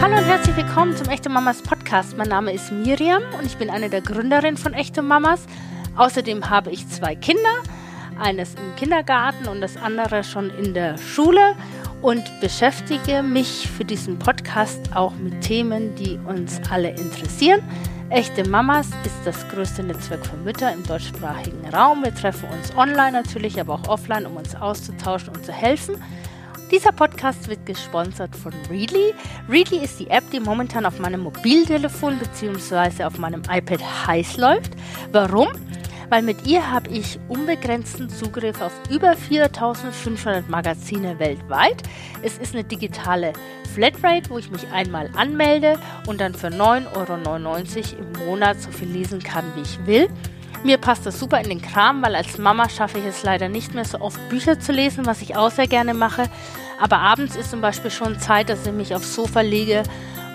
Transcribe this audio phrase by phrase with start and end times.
[0.00, 2.16] Hallo und herzlich willkommen zum Echte Mamas Podcast.
[2.16, 5.44] Mein Name ist Miriam und ich bin eine der Gründerinnen von Echte Mamas.
[5.96, 7.50] Außerdem habe ich zwei Kinder,
[8.16, 11.56] eines im Kindergarten und das andere schon in der Schule
[12.00, 17.60] und beschäftige mich für diesen Podcast auch mit Themen, die uns alle interessieren.
[18.10, 22.04] Echte Mamas ist das größte Netzwerk für Mütter im deutschsprachigen Raum.
[22.04, 25.96] Wir treffen uns online natürlich, aber auch offline, um uns auszutauschen und zu helfen.
[26.70, 29.14] Dieser Podcast wird gesponsert von Readly.
[29.48, 33.04] Readly ist die App, die momentan auf meinem Mobiltelefon bzw.
[33.04, 34.72] auf meinem iPad heiß läuft.
[35.10, 35.48] Warum?
[36.10, 41.82] Weil mit ihr habe ich unbegrenzten Zugriff auf über 4500 Magazine weltweit.
[42.20, 43.32] Es ist eine digitale
[43.74, 48.88] Flatrate, wo ich mich einmal anmelde und dann für 9,99 Euro im Monat so viel
[48.88, 50.08] lesen kann, wie ich will.
[50.64, 53.74] Mir passt das super in den Kram, weil als Mama schaffe ich es leider nicht
[53.74, 56.24] mehr so oft Bücher zu lesen, was ich auch sehr gerne mache.
[56.80, 59.82] Aber abends ist zum Beispiel schon Zeit, dass ich mich aufs Sofa lege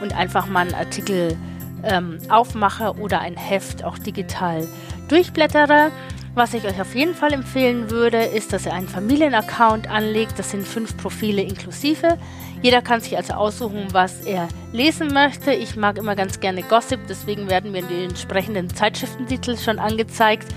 [0.02, 1.38] und einfach mal einen Artikel
[1.84, 4.68] ähm, aufmache oder ein Heft auch digital
[5.10, 5.92] durchblättere.
[6.36, 10.40] Was ich euch auf jeden Fall empfehlen würde, ist, dass ihr einen Familienaccount anlegt.
[10.40, 12.18] Das sind fünf Profile inklusive.
[12.64, 15.54] Jeder kann sich also aussuchen, was er lesen möchte.
[15.54, 20.48] Ich mag immer ganz gerne Gossip, deswegen werden mir die entsprechenden Zeitschriftentitel schon angezeigt.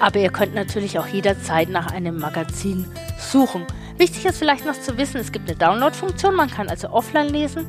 [0.00, 2.86] Aber ihr könnt natürlich auch jederzeit nach einem Magazin
[3.18, 3.66] suchen.
[3.98, 7.66] Wichtig ist vielleicht noch zu wissen, es gibt eine Download-Funktion, man kann also offline lesen.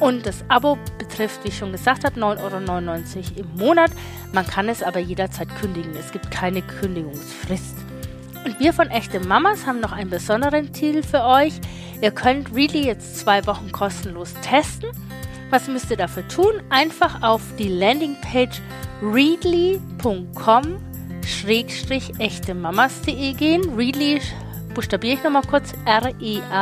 [0.00, 2.56] Und das Abo betrifft, wie ich schon gesagt habe, 9,99 Euro
[3.36, 3.90] im Monat.
[4.32, 5.94] Man kann es aber jederzeit kündigen.
[5.94, 7.76] Es gibt keine Kündigungsfrist.
[8.44, 11.60] Und wir von Echte Mamas haben noch einen besonderen Titel für euch.
[12.00, 14.88] Ihr könnt Readly jetzt zwei Wochen kostenlos testen.
[15.50, 16.62] Was müsst ihr dafür tun?
[16.70, 18.62] Einfach auf die Landingpage
[19.02, 20.78] readly.com
[22.18, 23.74] echte mamas.de gehen.
[23.76, 24.22] Readly
[24.74, 26.60] buchstabiere ich nochmal kurz R-E-A-D-L-Y.com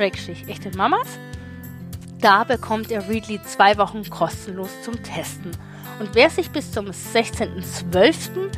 [0.00, 1.06] echte Mamas.
[2.20, 5.52] Da bekommt ihr Readly zwei Wochen kostenlos zum Testen.
[5.98, 8.50] Und wer sich bis zum 16.12.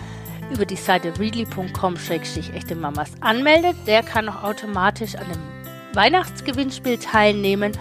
[0.52, 7.72] über die Seite readly.com-echte Mamas anmeldet, der kann auch automatisch an dem Weihnachtsgewinnspiel teilnehmen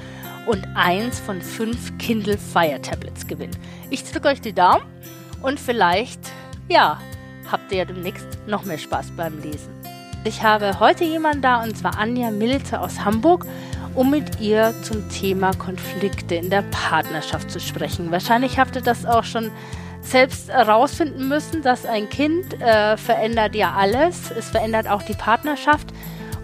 [0.45, 3.55] und eins von fünf Kindle Fire Tablets gewinnen.
[3.89, 4.83] Ich drücke euch die Daumen
[5.41, 6.19] und vielleicht,
[6.67, 7.00] ja,
[7.51, 9.81] habt ihr ja demnächst noch mehr Spaß beim Lesen.
[10.23, 13.47] Ich habe heute jemanden da und zwar Anja Militzer aus Hamburg,
[13.95, 18.11] um mit ihr zum Thema Konflikte in der Partnerschaft zu sprechen.
[18.11, 19.49] Wahrscheinlich habt ihr das auch schon
[20.01, 24.29] selbst herausfinden müssen, dass ein Kind äh, verändert ja alles.
[24.29, 25.87] Es verändert auch die Partnerschaft.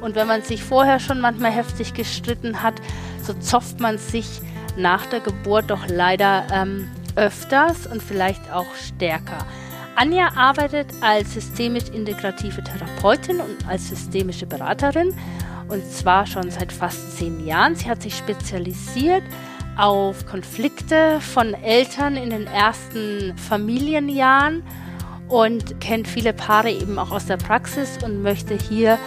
[0.01, 2.75] Und wenn man sich vorher schon manchmal heftig gestritten hat,
[3.21, 4.41] so zofft man sich
[4.75, 9.45] nach der Geburt doch leider ähm, öfters und vielleicht auch stärker.
[9.97, 15.12] Anja arbeitet als systemisch-integrative Therapeutin und als systemische Beraterin
[15.69, 17.74] und zwar schon seit fast zehn Jahren.
[17.74, 19.24] Sie hat sich spezialisiert
[19.75, 24.62] auf Konflikte von Eltern in den ersten Familienjahren
[25.30, 29.00] und kennt viele Paare eben auch aus der Praxis und möchte hier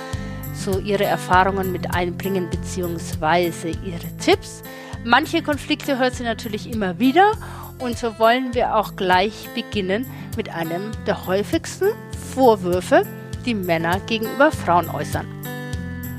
[0.54, 4.64] so ihre Erfahrungen mit einbringen beziehungsweise ihre Tipps.
[5.04, 7.32] Manche Konflikte hört sie natürlich immer wieder
[7.80, 11.88] und so wollen wir auch gleich beginnen mit einem der häufigsten
[12.34, 13.04] Vorwürfe,
[13.44, 15.26] die Männer gegenüber Frauen äußern.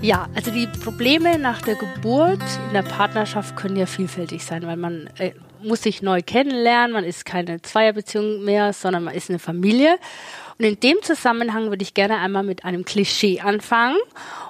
[0.02, 4.78] Ja, also die Probleme nach der Geburt in der Partnerschaft können ja vielfältig sein, weil
[4.78, 9.38] man äh, muss sich neu kennenlernen, man ist keine Zweierbeziehung mehr, sondern man ist eine
[9.38, 9.98] Familie.
[10.58, 13.98] Und in dem Zusammenhang würde ich gerne einmal mit einem Klischee anfangen.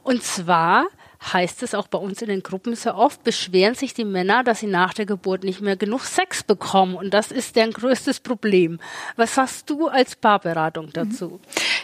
[0.04, 0.88] Und zwar,
[1.22, 4.59] heißt es auch bei uns in den Gruppen sehr oft, beschweren sich die Männer, dass
[4.59, 6.96] sie nach der Geburt nicht mehr genug Sex bekommen.
[6.96, 8.80] Und das ist deren größtes Problem.
[9.16, 11.40] Was hast du als Paarberatung dazu?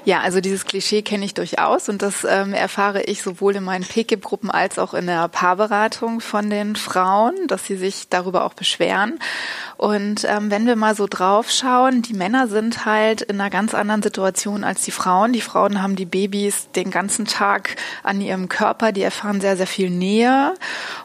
[0.06, 3.84] Ja, also dieses Klischee kenne ich durchaus und das ähm, erfahre ich sowohl in meinen
[3.84, 9.20] PKIP-Gruppen als auch in der Paarberatung von den Frauen, dass sie sich darüber auch beschweren.
[9.76, 13.74] Und ähm, wenn wir mal so drauf schauen, die Männer sind halt in einer ganz
[13.74, 15.34] anderen Situation als die Frauen.
[15.34, 19.68] Die Frauen haben die Babys den ganzen Tag an ihrem Körper, die erfahren sehr, sehr
[19.68, 20.53] viel Nähe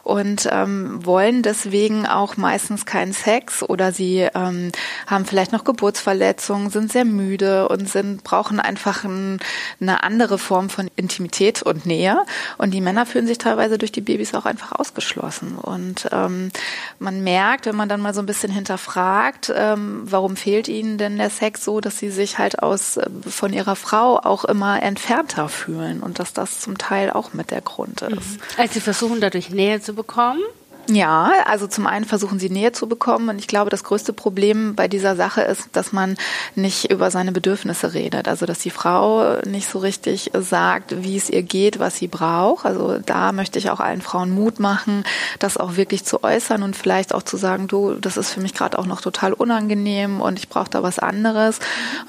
[0.03, 4.71] und ähm, wollen deswegen auch meistens keinen Sex oder sie ähm,
[5.07, 9.39] haben vielleicht noch Geburtsverletzungen, sind sehr müde und sind, brauchen einfach ein,
[9.79, 12.17] eine andere Form von Intimität und Nähe.
[12.57, 15.55] Und die Männer fühlen sich teilweise durch die Babys auch einfach ausgeschlossen.
[15.55, 16.51] Und ähm,
[16.99, 21.17] man merkt, wenn man dann mal so ein bisschen hinterfragt, ähm, warum fehlt ihnen denn
[21.17, 25.49] der Sex so, dass sie sich halt aus äh, von ihrer Frau auch immer entfernter
[25.49, 28.12] fühlen und dass das zum Teil auch mit der Grund ist.
[28.57, 30.41] Also sie versuchen dadurch Nähe zu bekommen
[30.89, 34.75] Ja, also zum einen versuchen sie Nähe zu bekommen und ich glaube, das größte Problem
[34.75, 36.17] bei dieser Sache ist, dass man
[36.55, 38.27] nicht über seine Bedürfnisse redet.
[38.27, 42.65] Also dass die Frau nicht so richtig sagt, wie es ihr geht, was sie braucht.
[42.65, 45.05] Also da möchte ich auch allen Frauen Mut machen,
[45.39, 48.53] das auch wirklich zu äußern und vielleicht auch zu sagen, du, das ist für mich
[48.53, 51.59] gerade auch noch total unangenehm und ich brauche da was anderes.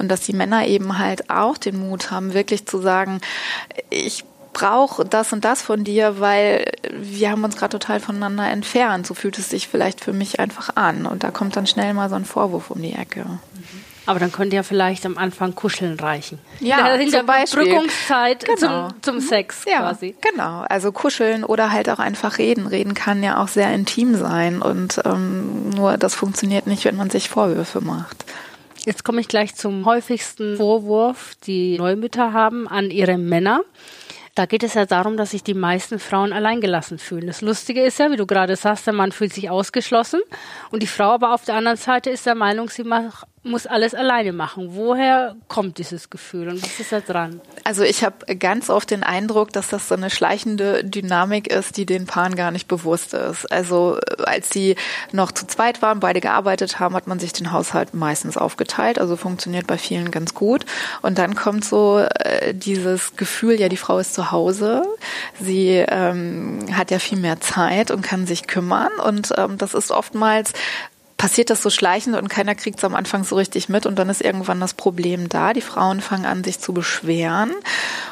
[0.00, 3.20] Und dass die Männer eben halt auch den Mut haben, wirklich zu sagen,
[3.88, 4.24] ich
[4.54, 9.06] brauche das und das von dir, weil wir haben uns gerade total voneinander entfernt.
[9.06, 11.04] So fühlt es sich vielleicht für mich einfach an.
[11.04, 13.26] Und da kommt dann schnell mal so ein Vorwurf um die Ecke.
[14.06, 16.38] Aber dann könnte ja vielleicht am Anfang Kuscheln reichen.
[16.60, 18.88] Ja, in der Brückungszeit genau.
[18.88, 20.14] zum, zum Sex ja, quasi.
[20.20, 22.66] Genau, also kuscheln oder halt auch einfach reden.
[22.66, 27.08] Reden kann ja auch sehr intim sein und ähm, nur das funktioniert nicht, wenn man
[27.08, 28.26] sich Vorwürfe macht.
[28.84, 33.62] Jetzt komme ich gleich zum häufigsten Vorwurf, die Neumütter haben an ihre Männer.
[34.34, 37.28] Da geht es ja darum, dass sich die meisten Frauen alleingelassen fühlen.
[37.28, 40.20] Das Lustige ist ja, wie du gerade sagst, der Mann fühlt sich ausgeschlossen
[40.70, 43.94] und die Frau aber auf der anderen Seite ist der Meinung, sie macht muss alles
[43.94, 44.70] alleine machen.
[44.70, 47.40] Woher kommt dieses Gefühl und was ist da dran?
[47.62, 51.84] Also ich habe ganz oft den Eindruck, dass das so eine schleichende Dynamik ist, die
[51.84, 53.50] den Paaren gar nicht bewusst ist.
[53.52, 54.76] Also äh, als sie
[55.12, 58.98] noch zu zweit waren, beide gearbeitet haben, hat man sich den Haushalt meistens aufgeteilt.
[58.98, 60.64] Also funktioniert bei vielen ganz gut.
[61.02, 64.82] Und dann kommt so äh, dieses Gefühl, ja, die Frau ist zu Hause,
[65.38, 68.92] sie ähm, hat ja viel mehr Zeit und kann sich kümmern.
[69.04, 70.54] Und ähm, das ist oftmals
[71.24, 74.10] passiert das so schleichend und keiner kriegt es am Anfang so richtig mit und dann
[74.10, 75.54] ist irgendwann das Problem da.
[75.54, 77.50] Die Frauen fangen an, sich zu beschweren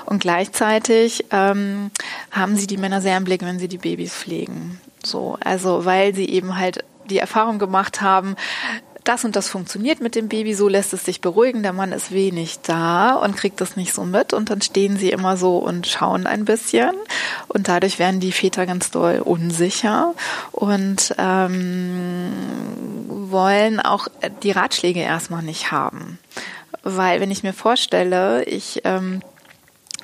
[0.07, 1.91] und gleichzeitig ähm,
[2.31, 4.81] haben sie die Männer sehr im Blick, wenn sie die Babys pflegen.
[5.05, 8.35] So, also weil sie eben halt die Erfahrung gemacht haben,
[9.05, 12.13] das und das funktioniert mit dem Baby, so lässt es sich beruhigen, der Mann ist
[12.13, 15.87] wenig da und kriegt das nicht so mit und dann stehen sie immer so und
[15.87, 16.93] schauen ein bisschen
[17.49, 20.15] und dadurch werden die Väter ganz doll unsicher
[20.53, 22.33] und ähm,
[23.09, 24.09] wollen auch
[24.43, 26.19] die Ratschläge erstmal nicht haben.
[26.83, 29.23] Weil wenn ich mir vorstelle, ich ähm,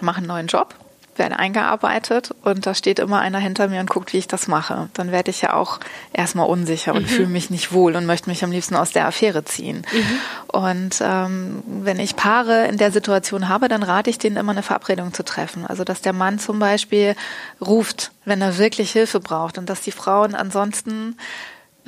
[0.00, 0.74] mache einen neuen Job
[1.18, 4.88] werde eingearbeitet und da steht immer einer hinter mir und guckt, wie ich das mache.
[4.94, 5.80] Dann werde ich ja auch
[6.12, 7.08] erstmal unsicher und mhm.
[7.08, 9.86] fühle mich nicht wohl und möchte mich am liebsten aus der Affäre ziehen.
[9.92, 10.20] Mhm.
[10.48, 14.62] Und ähm, wenn ich Paare in der Situation habe, dann rate ich denen immer eine
[14.62, 15.66] Verabredung zu treffen.
[15.66, 17.14] Also dass der Mann zum Beispiel
[17.60, 21.16] ruft, wenn er wirklich Hilfe braucht und dass die Frauen ansonsten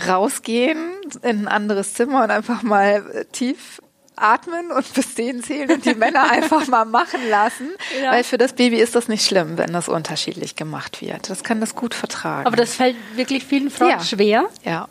[0.06, 0.78] rausgehen
[1.22, 3.80] in ein anderes Zimmer und einfach mal tief
[4.20, 7.70] atmen und bis zehn zählen und die Männer einfach mal machen lassen.
[8.02, 8.12] Ja.
[8.12, 11.30] Weil für das Baby ist das nicht schlimm, wenn das unterschiedlich gemacht wird.
[11.30, 12.46] Das kann das gut vertragen.
[12.46, 14.00] Aber das fällt wirklich vielen Frauen ja.
[14.00, 14.48] schwer.
[14.64, 14.88] Ja.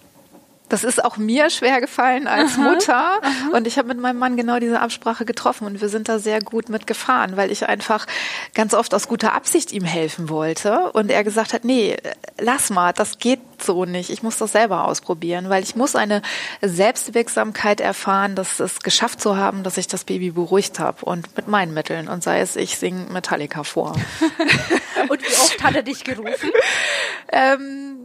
[0.70, 2.96] Das ist auch mir schwer gefallen als aha, Mutter.
[2.96, 3.50] Aha.
[3.54, 6.40] Und ich habe mit meinem Mann genau diese Absprache getroffen und wir sind da sehr
[6.42, 8.06] gut mitgefahren, weil ich einfach
[8.54, 10.92] ganz oft aus guter Absicht ihm helfen wollte.
[10.92, 11.98] Und er gesagt hat, nee,
[12.40, 14.10] lass mal, das geht so nicht.
[14.12, 16.22] Ich muss das selber ausprobieren, weil ich muss eine
[16.62, 21.48] Selbstwirksamkeit erfahren, dass es geschafft zu haben, dass ich das Baby beruhigt habe und mit
[21.48, 22.08] meinen Mitteln.
[22.08, 23.94] Und sei es, ich singe Metallica vor.
[25.10, 26.52] und wie oft hat er dich gerufen?
[27.32, 27.99] ähm,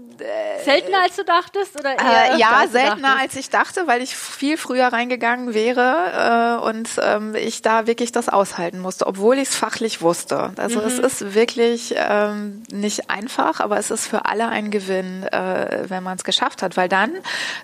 [0.64, 1.78] Seltener als du dachtest?
[1.78, 6.60] Oder eher äh, ja, als seltener als ich dachte, weil ich viel früher reingegangen wäre
[6.60, 10.52] äh, und ähm, ich da wirklich das aushalten musste, obwohl ich es fachlich wusste.
[10.56, 10.86] Also mhm.
[10.86, 16.02] es ist wirklich ähm, nicht einfach, aber es ist für alle ein Gewinn, äh, wenn
[16.02, 17.12] man es geschafft hat, weil dann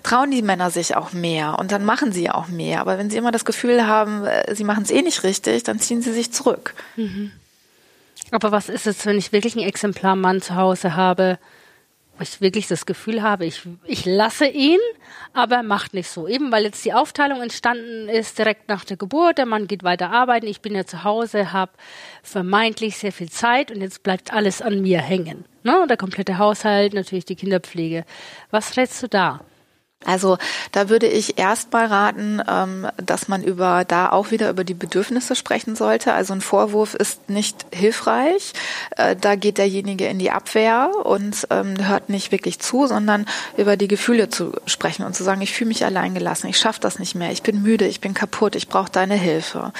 [0.03, 2.81] trauen die Männer sich auch mehr und dann machen sie auch mehr.
[2.81, 5.79] Aber wenn sie immer das Gefühl haben, äh, sie machen es eh nicht richtig, dann
[5.79, 6.73] ziehen sie sich zurück.
[6.95, 7.31] Mhm.
[8.31, 11.37] Aber was ist es, wenn ich wirklich ein Exemplar Mann zu Hause habe?
[12.21, 14.79] Ich wirklich das Gefühl habe, ich, ich lasse ihn,
[15.33, 16.27] aber er macht nicht so.
[16.27, 20.11] Eben weil jetzt die Aufteilung entstanden ist direkt nach der Geburt, der Mann geht weiter
[20.11, 21.71] arbeiten, ich bin ja zu Hause, habe
[22.23, 25.45] vermeintlich sehr viel Zeit und jetzt bleibt alles an mir hängen.
[25.63, 25.85] Ne?
[25.89, 28.05] Der komplette Haushalt, natürlich die Kinderpflege.
[28.49, 29.41] Was rätst du da?
[30.03, 30.37] Also
[30.71, 34.73] da würde ich erst mal raten, ähm, dass man über da auch wieder über die
[34.73, 36.13] Bedürfnisse sprechen sollte.
[36.13, 38.53] Also ein Vorwurf ist nicht hilfreich.
[38.97, 43.27] Äh, da geht derjenige in die Abwehr und ähm, hört nicht wirklich zu, sondern
[43.57, 46.79] über die Gefühle zu sprechen und zu sagen, ich fühle mich allein gelassen, ich schaffe
[46.79, 49.71] das nicht mehr, ich bin müde, ich bin kaputt, ich brauche deine Hilfe.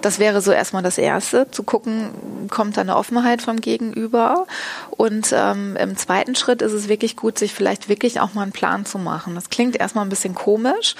[0.00, 4.46] Das wäre so erstmal das Erste, zu gucken, kommt da eine Offenheit vom Gegenüber.
[4.90, 8.52] Und ähm, im zweiten Schritt ist es wirklich gut, sich vielleicht wirklich auch mal einen
[8.52, 9.36] Plan zu machen.
[9.36, 10.94] Das klingt erstmal ein bisschen komisch,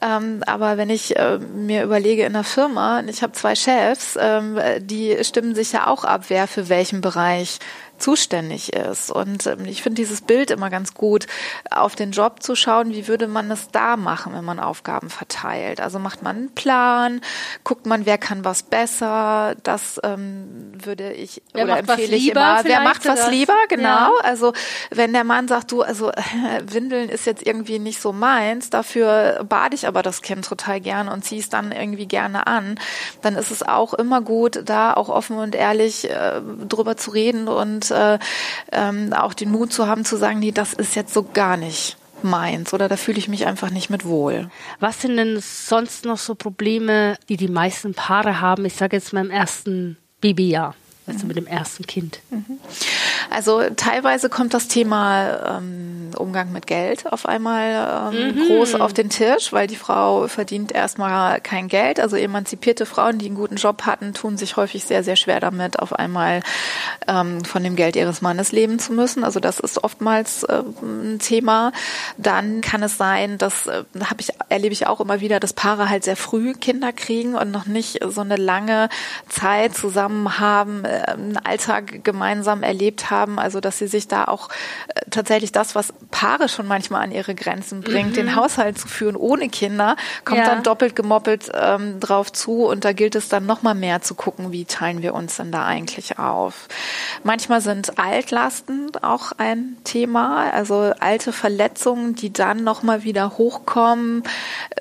[0.00, 4.58] ähm, aber wenn ich äh, mir überlege in der Firma, ich habe zwei Chefs, ähm,
[4.80, 7.58] die stimmen sich ja auch ab, wer für welchen Bereich
[7.98, 9.10] zuständig ist.
[9.10, 11.26] Und ähm, ich finde dieses Bild immer ganz gut,
[11.70, 15.80] auf den Job zu schauen, wie würde man es da machen, wenn man Aufgaben verteilt.
[15.80, 17.20] Also macht man einen Plan,
[17.64, 22.60] guckt man, wer kann was besser, das ähm, würde ich wer oder empfehle ich immer.
[22.64, 23.86] Wer macht was lieber, genau.
[23.86, 24.12] Ja.
[24.22, 24.52] Also
[24.90, 26.10] wenn der Mann sagt, du, also
[26.66, 31.08] Windeln ist jetzt irgendwie nicht so meins, dafür bade ich aber das Kind total gern
[31.08, 32.78] und ziehe es dann irgendwie gerne an,
[33.22, 37.48] dann ist es auch immer gut, da auch offen und ehrlich äh, drüber zu reden
[37.48, 38.18] und äh,
[38.72, 41.96] ähm, auch den Mut zu haben zu sagen, nee, das ist jetzt so gar nicht
[42.22, 44.50] meins oder da fühle ich mich einfach nicht mit wohl.
[44.80, 48.64] Was sind denn sonst noch so Probleme, die die meisten Paare haben?
[48.64, 50.74] Ich sage jetzt mal im ersten Babyjahr
[51.06, 51.28] also mhm.
[51.28, 52.20] mit dem ersten Kind.
[52.30, 52.58] Mhm.
[53.30, 58.46] Also teilweise kommt das Thema ähm, Umgang mit Geld auf einmal ähm, mhm.
[58.46, 62.00] groß auf den Tisch, weil die Frau verdient erstmal kein Geld.
[62.00, 65.78] Also emanzipierte Frauen, die einen guten Job hatten, tun sich häufig sehr, sehr schwer damit,
[65.78, 66.40] auf einmal
[67.06, 69.24] ähm, von dem Geld ihres Mannes leben zu müssen.
[69.24, 71.72] Also das ist oftmals äh, ein Thema.
[72.16, 73.84] Dann kann es sein, dass äh,
[74.18, 77.66] ich erlebe ich auch immer wieder, dass Paare halt sehr früh Kinder kriegen und noch
[77.66, 78.88] nicht so eine lange
[79.28, 83.38] Zeit zusammen haben, einen Alltag gemeinsam erlebt haben.
[83.38, 84.48] Also dass sie sich da auch
[84.94, 88.14] äh, tatsächlich das, was Paare schon manchmal an ihre Grenzen bringt, mhm.
[88.14, 90.46] den Haushalt zu führen ohne Kinder, kommt ja.
[90.46, 94.14] dann doppelt gemoppelt ähm, drauf zu und da gilt es dann noch mal mehr zu
[94.14, 96.68] gucken, wie teilen wir uns denn da eigentlich auf.
[97.22, 104.22] Manchmal sind Altlasten auch ein Thema, also alte Verletzungen, die dann noch mal wieder hochkommen,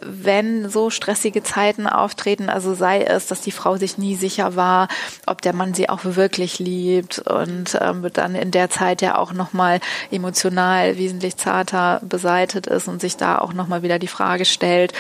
[0.02, 2.50] wenn so stressige Zeiten auftreten.
[2.50, 4.88] Also sei es, dass die Frau sich nie sicher war,
[5.26, 9.34] ob der Mann sie auch wirklich liebt und ähm, dann in der Zeit ja auch
[9.34, 9.80] nochmal
[10.12, 14.94] emotional wesentlich zarter beseitet ist und sich da auch nochmal wieder die Frage stellt,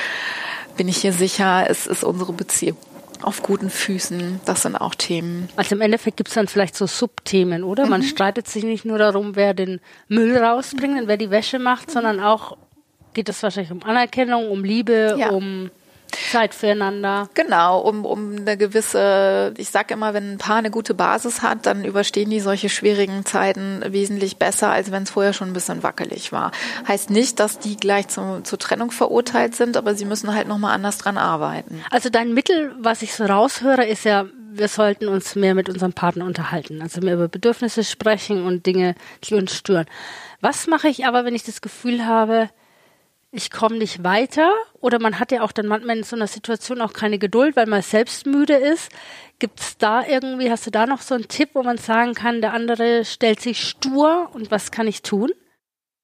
[0.77, 2.77] bin ich hier sicher, es ist unsere Beziehung
[3.21, 4.41] auf guten Füßen.
[4.45, 5.49] Das sind auch Themen.
[5.55, 7.85] Also im Endeffekt gibt es dann vielleicht so Subthemen, oder?
[7.85, 7.89] Mhm.
[7.89, 11.87] Man streitet sich nicht nur darum, wer den Müll rausbringt und wer die Wäsche macht,
[11.87, 11.93] mhm.
[11.93, 12.57] sondern auch
[13.13, 15.29] geht es wahrscheinlich um Anerkennung, um Liebe, ja.
[15.29, 15.71] um
[16.31, 17.29] Zeit füreinander.
[17.33, 21.65] Genau, um, um eine gewisse, ich sage immer, wenn ein Paar eine gute Basis hat,
[21.65, 25.83] dann überstehen die solche schwierigen Zeiten wesentlich besser, als wenn es vorher schon ein bisschen
[25.83, 26.51] wackelig war.
[26.87, 30.73] Heißt nicht, dass die gleich zu, zur Trennung verurteilt sind, aber sie müssen halt nochmal
[30.73, 31.81] anders dran arbeiten.
[31.91, 35.93] Also dein Mittel, was ich so raushöre, ist ja, wir sollten uns mehr mit unserem
[35.93, 36.81] Partner unterhalten.
[36.81, 39.85] Also mehr über Bedürfnisse sprechen und Dinge, die uns stören.
[40.41, 42.49] Was mache ich aber, wenn ich das Gefühl habe,
[43.35, 46.81] ich komme nicht weiter oder man hat ja auch dann manchmal in so einer Situation
[46.81, 48.89] auch keine Geduld, weil man selbst müde ist.
[49.39, 52.39] Gibt es da irgendwie, hast du da noch so einen Tipp, wo man sagen kann,
[52.41, 55.31] der andere stellt sich stur und was kann ich tun?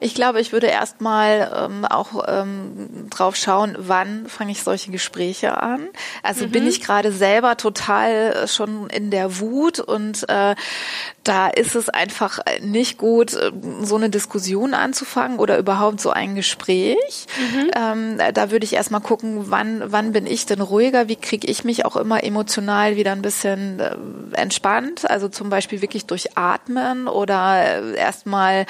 [0.03, 5.61] Ich glaube, ich würde erstmal ähm, auch ähm, drauf schauen, wann fange ich solche Gespräche
[5.61, 5.89] an.
[6.23, 6.51] Also mhm.
[6.51, 10.55] bin ich gerade selber total äh, schon in der Wut und äh,
[11.23, 13.51] da ist es einfach nicht gut, äh,
[13.83, 17.27] so eine Diskussion anzufangen oder überhaupt so ein Gespräch.
[17.37, 17.71] Mhm.
[17.75, 21.63] Ähm, da würde ich erstmal gucken, wann, wann bin ich denn ruhiger, wie kriege ich
[21.63, 23.95] mich auch immer emotional wieder ein bisschen äh,
[24.33, 25.07] entspannt.
[25.07, 28.65] Also zum Beispiel wirklich durch Atmen oder äh, erstmal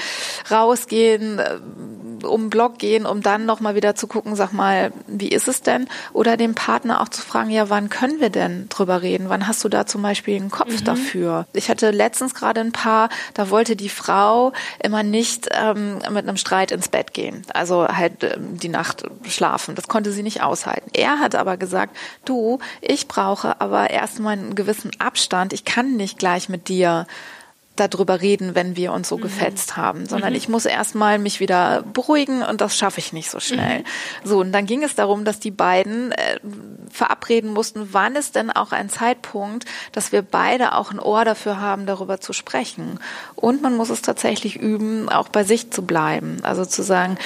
[0.52, 4.92] rausgehen bisschen äh, um den Blog gehen, um dann nochmal wieder zu gucken, sag mal,
[5.08, 5.88] wie ist es denn?
[6.14, 9.30] Oder den Partner auch zu fragen, ja, wann können wir denn drüber reden?
[9.30, 10.84] Wann hast du da zum Beispiel einen Kopf mhm.
[10.84, 11.48] dafür?
[11.54, 16.38] Ich hatte letztens gerade ein Paar, da wollte die Frau immer nicht ähm, mit einem
[16.38, 17.44] Streit ins Bett gehen.
[17.54, 19.74] Also halt ähm, die Nacht schlafen.
[19.74, 20.92] Das konnte sie nicht aushalten.
[20.94, 25.54] Er hat aber gesagt, du, ich brauche aber erstmal einen gewissen Abstand.
[25.54, 27.08] Ich kann nicht gleich mit dir
[27.76, 29.22] darüber reden, wenn wir uns so mhm.
[29.22, 30.38] gefetzt haben, sondern mhm.
[30.38, 33.80] ich muss erstmal mich wieder beruhigen und das schaffe ich nicht so schnell.
[33.80, 33.84] Mhm.
[34.24, 36.40] So, und dann ging es darum, dass die beiden äh,
[36.90, 41.60] verabreden mussten, wann ist denn auch ein Zeitpunkt, dass wir beide auch ein Ohr dafür
[41.60, 43.00] haben, darüber zu sprechen.
[43.36, 46.40] Und man muss es tatsächlich üben, auch bei sich zu bleiben.
[46.44, 47.18] Also zu sagen,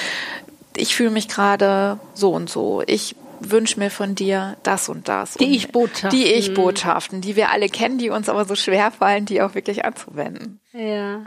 [0.78, 2.84] ich fühle mich gerade so und so.
[2.86, 3.16] Ich
[3.52, 5.36] wünsche mir von dir das und das.
[5.36, 6.10] Die Ich-Botschaften.
[6.10, 9.86] Die Ich-Botschaften, die wir alle kennen, die uns aber so schwer fallen, die auch wirklich
[9.86, 10.60] anzuwenden.
[10.74, 11.26] Ja.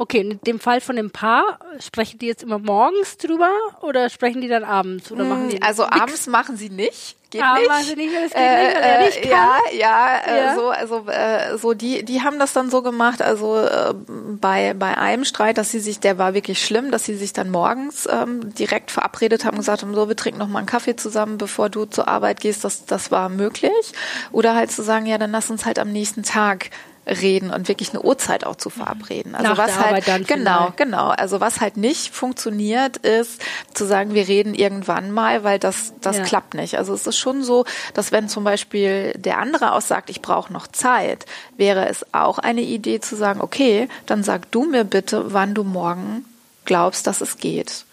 [0.00, 3.50] Okay, in dem Fall von dem Paar, sprechen die jetzt immer morgens drüber
[3.82, 5.10] oder sprechen die dann abends?
[5.10, 6.00] Oder machen die also nix?
[6.00, 7.16] abends machen sie nicht.
[7.30, 7.70] Geht ah, nicht.
[7.70, 9.30] Also nicht, das geht äh, nicht, weil er nicht kann.
[9.30, 10.54] Ja, ja, äh, ja.
[10.54, 13.92] so, also äh, so die, die haben das dann so gemacht, also äh,
[14.40, 17.50] bei bei einem Streit, dass sie sich, der war wirklich schlimm, dass sie sich dann
[17.50, 20.96] morgens ähm, direkt verabredet haben und gesagt haben, so, wir trinken noch mal einen Kaffee
[20.96, 22.64] zusammen, bevor du zur Arbeit gehst.
[22.64, 23.92] Das das war möglich.
[24.32, 26.70] Oder halt zu sagen, ja, dann lass uns halt am nächsten Tag
[27.08, 29.34] reden und wirklich eine Uhrzeit auch zu verabreden.
[29.34, 30.76] Also Nach was halt genau, vielleicht.
[30.76, 31.08] genau.
[31.08, 33.40] Also was halt nicht funktioniert, ist
[33.74, 36.24] zu sagen, wir reden irgendwann mal, weil das das Ja.
[36.24, 36.76] klappt nicht.
[36.76, 40.52] Also es ist schon so, dass wenn zum Beispiel der andere auch sagt, ich brauche
[40.52, 45.32] noch Zeit, wäre es auch eine Idee zu sagen, okay, dann sag du mir bitte,
[45.32, 46.24] wann du morgen
[46.64, 47.84] glaubst, dass es geht.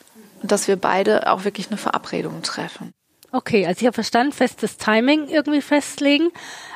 [0.41, 2.91] Und dass wir beide auch wirklich eine Verabredung treffen.
[3.35, 6.29] Okay, also ich habe verstanden, festes Timing irgendwie festlegen,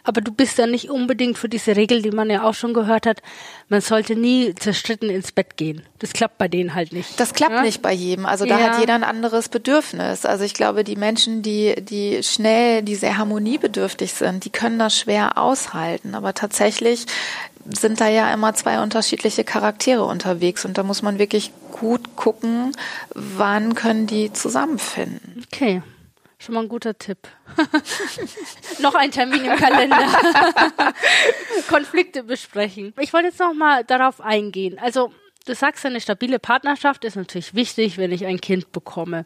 [0.03, 3.05] aber du bist ja nicht unbedingt für diese Regel, die man ja auch schon gehört
[3.05, 3.21] hat,
[3.69, 5.83] man sollte nie zerstritten ins Bett gehen.
[5.99, 7.17] Das klappt bei denen halt nicht.
[7.17, 7.61] Das klappt Ja?
[7.61, 8.25] nicht bei jedem.
[8.25, 8.65] Also da Ja.
[8.73, 10.25] hat jeder ein anderes Bedürfnis.
[10.25, 14.97] Also ich glaube, die Menschen, die, die schnell, die sehr harmoniebedürftig sind, die können das
[14.99, 16.13] schwer aushalten.
[16.13, 17.05] Aber tatsächlich
[17.65, 22.73] sind da ja immer zwei unterschiedliche Charaktere unterwegs und da muss man wirklich gut gucken,
[23.15, 25.45] wann können die zusammenfinden.
[25.53, 25.81] Okay,
[26.39, 27.27] schon mal ein guter Tipp.
[28.79, 29.97] noch ein Termin im Kalender.
[31.67, 32.93] Konflikte besprechen.
[32.99, 34.79] Ich wollte jetzt noch mal darauf eingehen.
[34.79, 35.13] Also,
[35.45, 39.25] du sagst, eine stabile Partnerschaft ist natürlich wichtig, wenn ich ein Kind bekomme.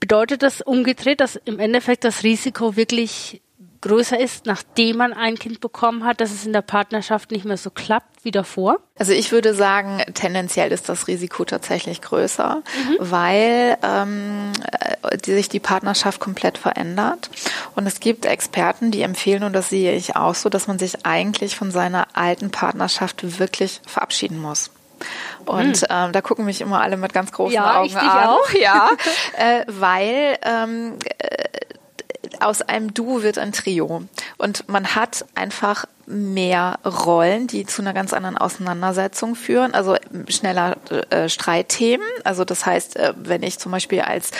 [0.00, 3.42] Bedeutet das umgedreht, dass im Endeffekt das Risiko wirklich
[3.80, 7.56] größer ist, nachdem man ein Kind bekommen hat, dass es in der Partnerschaft nicht mehr
[7.56, 8.78] so klappt wie davor?
[8.98, 12.62] Also ich würde sagen, tendenziell ist das Risiko tatsächlich größer,
[12.98, 17.30] weil ähm, äh, die, sich die Partnerschaft komplett verändert.
[17.74, 21.06] Und es gibt Experten, die empfehlen, und das sehe ich auch so, dass man sich
[21.06, 24.70] eigentlich von seiner alten Partnerschaft wirklich verabschieden muss.
[25.44, 28.28] Und ähm, da gucken mich immer alle mit ganz großen Ja, Augen ich dich an.
[28.28, 28.50] auch.
[28.58, 28.90] Ja,
[29.38, 31.44] äh, weil ähm, äh,
[32.40, 34.04] aus einem Duo wird ein Trio.
[34.38, 39.74] Und man hat einfach mehr Rollen, die zu einer ganz anderen Auseinandersetzung führen.
[39.74, 39.96] Also
[40.28, 40.76] schneller
[41.10, 42.06] äh, Streitthemen.
[42.24, 44.30] Also das heißt, äh, wenn ich zum Beispiel als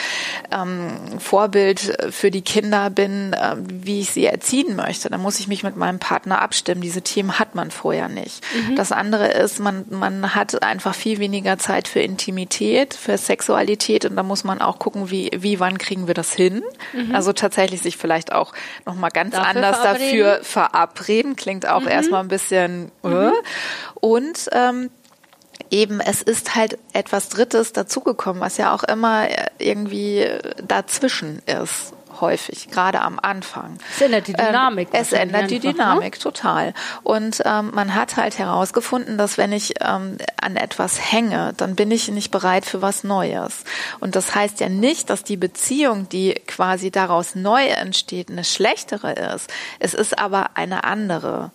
[0.51, 5.47] ähm, Vorbild für die Kinder bin, äh, wie ich sie erziehen möchte, dann muss ich
[5.47, 6.81] mich mit meinem Partner abstimmen.
[6.81, 8.43] Diese Themen hat man vorher nicht.
[8.75, 14.15] Das andere ist, man, man hat einfach viel weniger Zeit für Intimität, für Sexualität und
[14.15, 16.63] da muss man auch gucken, wie, wie wann kriegen wir das hin.
[17.13, 18.53] Also tatsächlich sich vielleicht auch
[18.85, 20.19] nochmal ganz Dafür anders verabreden.
[20.19, 21.35] dafür verabreden.
[21.35, 22.91] Klingt auch erstmal ein bisschen.
[23.03, 23.31] Äh.
[23.95, 24.89] Und ähm,
[25.71, 31.41] eben, es ist halt etwas Drittes dazugekommen, was ja auch immer äh, irgendwie äh, dazwischen
[31.45, 31.93] ist.
[32.21, 33.77] Häufig, gerade am Anfang.
[33.95, 35.73] Es ändert die Dynamik Ähm, es ändert die einfach, ne?
[35.73, 36.73] Dynamik total.
[37.03, 41.91] Und ähm, man hat halt herausgefunden, dass wenn ich ähm, an etwas hänge, dann bin
[41.91, 43.63] ich nicht bereit für was Neues.
[43.99, 49.13] Und das heißt ja nicht, dass die Beziehung, die quasi daraus neu entsteht, eine schlechtere
[49.35, 49.51] ist.
[49.79, 51.51] Es ist aber eine andere.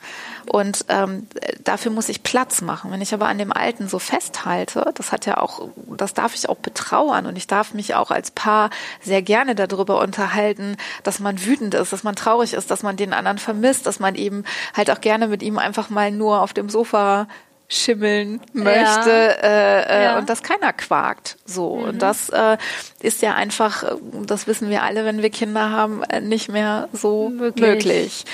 [0.46, 1.26] Und ähm,
[1.64, 2.90] dafür muss ich Platz machen.
[2.90, 6.48] Wenn ich aber an dem Alten so festhalte, das hat ja auch, das darf ich
[6.48, 8.70] auch betrauern und ich darf mich auch als Paar
[9.00, 13.12] sehr gerne darüber unterhalten, dass man wütend ist, dass man traurig ist, dass man den
[13.12, 14.44] anderen vermisst, dass man eben
[14.76, 17.26] halt auch gerne mit ihm einfach mal nur auf dem Sofa
[17.68, 19.10] schimmeln möchte
[19.42, 20.18] äh, äh, Ja.
[20.18, 22.58] und dass keiner quakt so und das äh,
[23.00, 26.88] ist ja einfach äh, das wissen wir alle wenn wir Kinder haben äh, nicht mehr
[26.92, 27.66] so Möglich.
[27.66, 28.24] möglich,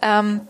[0.00, 0.40] Ähm,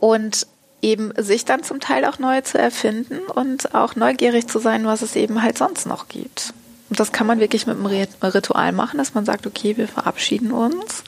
[0.00, 0.46] und
[0.80, 5.02] eben sich dann zum Teil auch neu zu erfinden und auch neugierig zu sein, was
[5.02, 6.54] es eben halt sonst noch gibt.
[6.88, 9.88] Und das kann man wirklich mit einem Rit- Ritual machen, dass man sagt, okay, wir
[9.88, 11.02] verabschieden uns.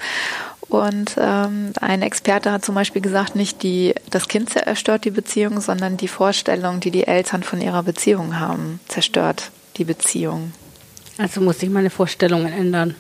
[0.68, 5.61] Und ähm, ein Experte hat zum Beispiel gesagt, nicht die, das Kind zerstört die Beziehung,
[5.61, 10.53] sondern die Vorstellung, die die Eltern von ihrer Beziehung haben, zerstört die Beziehung.
[11.18, 12.94] Also muss ich meine Vorstellungen ändern.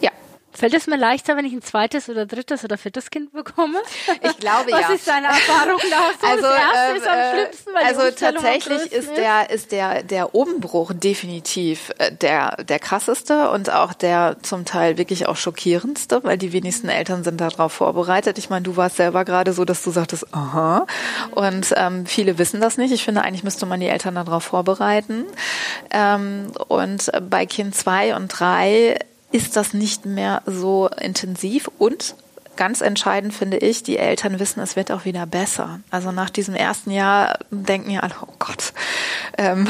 [0.00, 0.10] Ja,
[0.56, 3.78] Fällt es mir leichter, wenn ich ein zweites oder drittes oder viertes Kind bekomme?
[4.22, 4.88] Ich glaube, Was ja.
[4.94, 6.14] ist deine Erfahrung daraus?
[6.20, 9.72] So, Also, das erste ähm, ist am äh, schlimmsten, weil also tatsächlich ist der ist
[9.72, 15.36] der der Umbruch definitiv äh, der der krasseste und auch der zum Teil wirklich auch
[15.36, 18.38] schockierendste, weil die wenigsten Eltern sind darauf vorbereitet.
[18.38, 20.86] Ich meine, du warst selber gerade so, dass du sagtest, aha,
[21.32, 22.92] und ähm, viele wissen das nicht.
[22.92, 25.24] Ich finde, eigentlich müsste man die Eltern darauf vorbereiten.
[25.90, 28.98] Ähm, und bei Kind zwei und drei
[29.34, 32.14] ist das nicht mehr so intensiv und
[32.56, 35.80] ganz entscheidend finde ich, die Eltern wissen, es wird auch wieder besser.
[35.90, 38.72] Also nach diesem ersten Jahr denken ja alle, oh Gott,
[39.36, 39.66] ähm,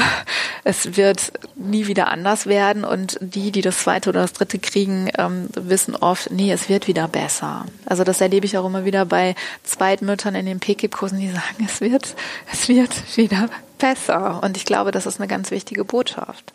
[0.63, 2.83] es wird nie wieder anders werden.
[2.83, 6.87] Und die, die das zweite oder das dritte kriegen, ähm, wissen oft, nee, es wird
[6.87, 7.65] wieder besser.
[7.87, 11.81] Also das erlebe ich auch immer wieder bei Zweitmüttern in den PKIP-Kursen, die sagen, es
[11.81, 12.13] wird,
[12.53, 13.49] es wird wieder
[13.79, 14.43] besser.
[14.43, 16.53] Und ich glaube, das ist eine ganz wichtige Botschaft.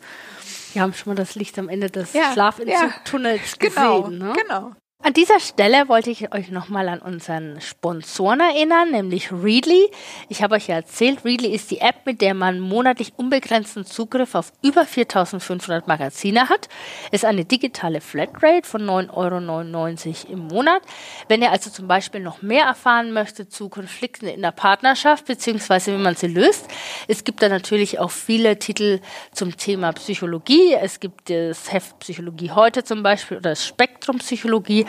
[0.73, 4.19] Wir haben schon mal das Licht am Ende des Ja, Schlafentzugtunnels Genau, gesehen.
[4.19, 4.33] Ne?
[4.35, 4.73] genau.
[5.03, 9.91] An dieser Stelle wollte ich euch nochmal an unseren Sponsoren erinnern, nämlich Readly.
[10.29, 14.35] Ich habe euch ja erzählt, Readly ist die App, mit der man monatlich unbegrenzten Zugriff
[14.35, 16.69] auf über 4500 Magazine hat.
[17.13, 20.83] Ist eine digitale Flatrate von 9,99 Euro im Monat.
[21.29, 25.95] Wenn ihr also zum Beispiel noch mehr erfahren möchtet zu Konflikten in der Partnerschaft, beziehungsweise
[25.95, 26.69] wie man sie löst,
[27.09, 29.01] es gibt da natürlich auch viele Titel
[29.33, 30.75] zum Thema Psychologie.
[30.75, 34.85] Es gibt das Heft Psychologie heute zum Beispiel oder das Spektrum Psychologie.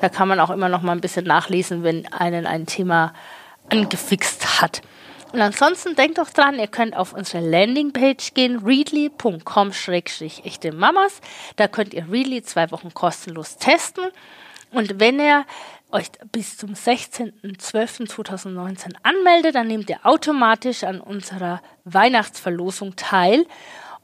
[0.00, 3.12] Da kann man auch immer noch mal ein bisschen nachlesen, wenn einen ein Thema
[3.70, 4.82] angefixt hat.
[5.32, 11.20] Und ansonsten denkt doch dran, ihr könnt auf unsere Landingpage gehen, readly.com-echte Mamas.
[11.56, 14.04] Da könnt ihr Readly zwei Wochen kostenlos testen.
[14.72, 15.44] Und wenn ihr
[15.92, 23.44] euch bis zum 16.12.2019 anmeldet, dann nehmt ihr automatisch an unserer Weihnachtsverlosung teil.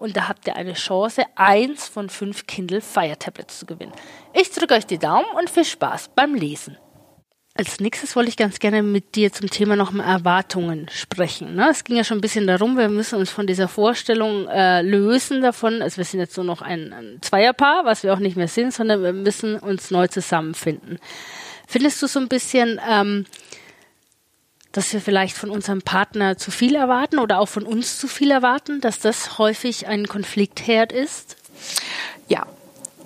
[0.02, 3.92] Und da habt ihr eine Chance, eins von fünf Kindle Fire Tablets zu gewinnen.
[4.34, 6.76] Ich drücke euch die Daumen und viel Spaß beim Lesen.
[7.54, 11.54] Als nächstes wollte ich ganz gerne mit dir zum Thema nochmal Erwartungen sprechen.
[11.54, 11.68] Ne?
[11.70, 15.40] Es ging ja schon ein bisschen darum, wir müssen uns von dieser Vorstellung äh, lösen
[15.40, 18.48] davon, also wir sind jetzt nur noch ein, ein Zweierpaar, was wir auch nicht mehr
[18.48, 20.98] sind, sondern wir müssen uns neu zusammenfinden.
[21.68, 23.24] Findest du so ein bisschen, ähm,
[24.72, 28.30] dass wir vielleicht von unserem Partner zu viel erwarten oder auch von uns zu viel
[28.30, 31.36] erwarten, dass das häufig ein Konfliktherd ist?
[32.28, 32.46] Ja,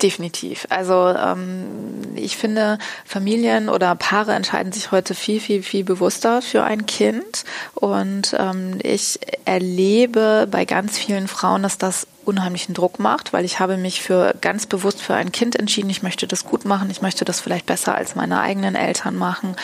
[0.01, 0.67] Definitiv.
[0.69, 6.63] Also ähm, ich finde, Familien oder Paare entscheiden sich heute viel, viel, viel bewusster für
[6.63, 7.43] ein Kind.
[7.73, 13.59] Und ähm, ich erlebe bei ganz vielen Frauen, dass das unheimlichen Druck macht, weil ich
[13.59, 15.89] habe mich für ganz bewusst für ein Kind entschieden.
[15.89, 16.89] Ich möchte das gut machen.
[16.89, 19.55] Ich möchte das vielleicht besser als meine eigenen Eltern machen.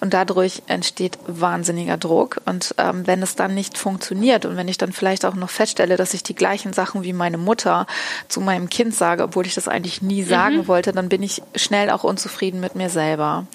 [0.00, 2.40] Und dadurch entsteht wahnsinniger Druck.
[2.46, 5.96] Und ähm, wenn es dann nicht funktioniert und wenn ich dann vielleicht auch noch feststelle,
[5.96, 7.86] dass ich die gleichen Sachen wie meine Mutter
[8.28, 10.68] zu meinem Kind sage, obwohl ich das eigentlich nie sagen mhm.
[10.68, 13.46] wollte, dann bin ich schnell auch unzufrieden mit mir selber.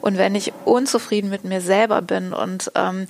[0.00, 3.06] Und wenn ich unzufrieden mit mir selber bin und ähm,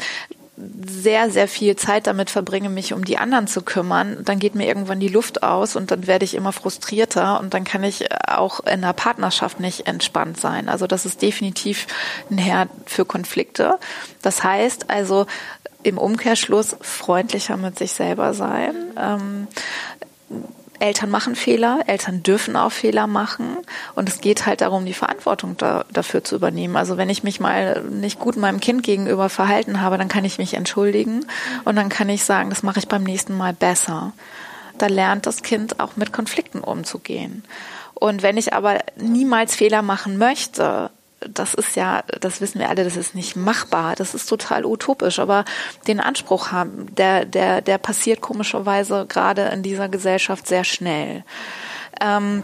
[0.57, 4.67] sehr, sehr viel Zeit damit verbringe, mich um die anderen zu kümmern, dann geht mir
[4.67, 8.61] irgendwann die Luft aus und dann werde ich immer frustrierter und dann kann ich auch
[8.61, 10.69] in einer Partnerschaft nicht entspannt sein.
[10.69, 11.89] Also das ist definitiv
[12.31, 13.79] ein Herd für Konflikte.
[14.23, 15.27] Das heißt also
[15.83, 18.75] im Umkehrschluss freundlicher mit sich selber sein.
[18.97, 19.49] Ähm,
[20.81, 23.57] Eltern machen Fehler, Eltern dürfen auch Fehler machen
[23.95, 26.77] und es geht halt darum, die Verantwortung da, dafür zu übernehmen.
[26.77, 30.39] Also wenn ich mich mal nicht gut meinem Kind gegenüber verhalten habe, dann kann ich
[30.39, 31.27] mich entschuldigen
[31.65, 34.13] und dann kann ich sagen, das mache ich beim nächsten Mal besser.
[34.79, 37.45] Da lernt das Kind auch mit Konflikten umzugehen.
[37.95, 40.91] Und wenn ich aber niemals Fehler machen möchte,
[41.29, 45.19] das ist ja, das wissen wir alle, das ist nicht machbar, das ist total utopisch,
[45.19, 45.45] aber
[45.87, 51.25] den Anspruch haben, der, der, der passiert komischerweise gerade in dieser Gesellschaft sehr schnell.
[52.01, 52.43] Ähm,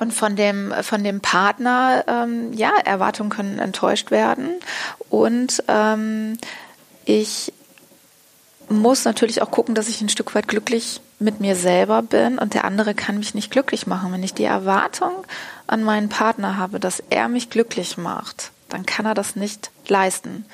[0.00, 4.50] und von dem, von dem Partner, ähm, ja, Erwartungen können enttäuscht werden.
[5.08, 6.38] Und ähm,
[7.04, 7.52] ich
[8.68, 12.54] muss natürlich auch gucken, dass ich ein Stück weit glücklich mit mir selber bin und
[12.54, 14.12] der andere kann mich nicht glücklich machen.
[14.12, 15.12] Wenn ich die Erwartung
[15.66, 20.44] an meinen Partner habe, dass er mich glücklich macht, dann kann er das nicht leisten.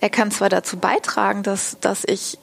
[0.00, 2.38] Er kann zwar dazu beitragen, dass, dass ich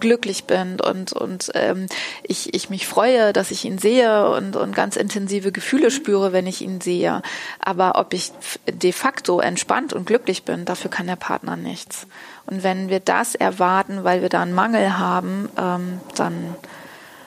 [0.00, 1.86] glücklich bin und, und ähm,
[2.22, 6.46] ich, ich mich freue, dass ich ihn sehe und, und ganz intensive Gefühle spüre, wenn
[6.46, 7.22] ich ihn sehe.
[7.60, 8.32] Aber ob ich
[8.66, 12.06] de facto entspannt und glücklich bin, dafür kann der Partner nichts.
[12.50, 16.56] Und wenn wir das erwarten, weil wir da einen Mangel haben, ähm, dann,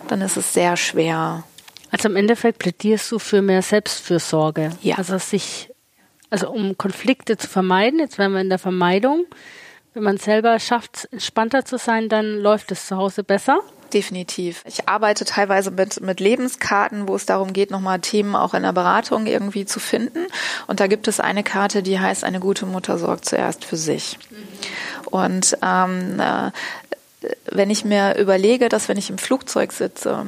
[0.09, 1.43] dann ist es sehr schwer.
[1.91, 4.71] Also im Endeffekt plädierst du für mehr Selbstfürsorge.
[4.81, 4.97] Ja.
[4.97, 5.71] Also sich,
[6.29, 9.25] also um Konflikte zu vermeiden, jetzt wären wir in der Vermeidung.
[9.93, 13.59] Wenn man selber schafft, entspannter zu sein, dann läuft es zu Hause besser.
[13.93, 14.63] Definitiv.
[14.65, 18.73] Ich arbeite teilweise mit, mit Lebenskarten, wo es darum geht, nochmal Themen auch in der
[18.73, 20.25] Beratung irgendwie zu finden.
[20.65, 24.17] Und da gibt es eine Karte, die heißt, eine gute Mutter sorgt zuerst für sich.
[24.31, 24.52] Mhm.
[25.05, 26.51] Und ähm, äh,
[27.45, 30.25] wenn ich mir überlege, dass wenn ich im Flugzeug sitze,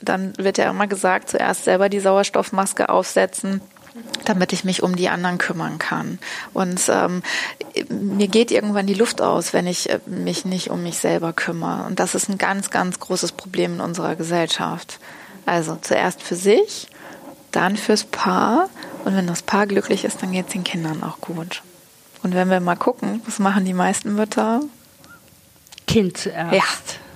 [0.00, 3.60] dann wird ja immer gesagt, zuerst selber die Sauerstoffmaske aufsetzen
[4.24, 6.18] damit ich mich um die anderen kümmern kann.
[6.52, 7.22] Und ähm,
[7.88, 11.84] mir geht irgendwann die Luft aus, wenn ich äh, mich nicht um mich selber kümmere.
[11.86, 14.98] Und das ist ein ganz, ganz großes Problem in unserer Gesellschaft.
[15.44, 16.88] Also zuerst für sich,
[17.50, 18.68] dann fürs Paar.
[19.04, 21.62] Und wenn das Paar glücklich ist, dann geht es den Kindern auch gut.
[22.22, 24.60] Und wenn wir mal gucken, was machen die meisten Mütter?
[25.86, 26.52] Kind zuerst.
[26.52, 26.62] Ja,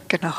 [0.08, 0.34] genau.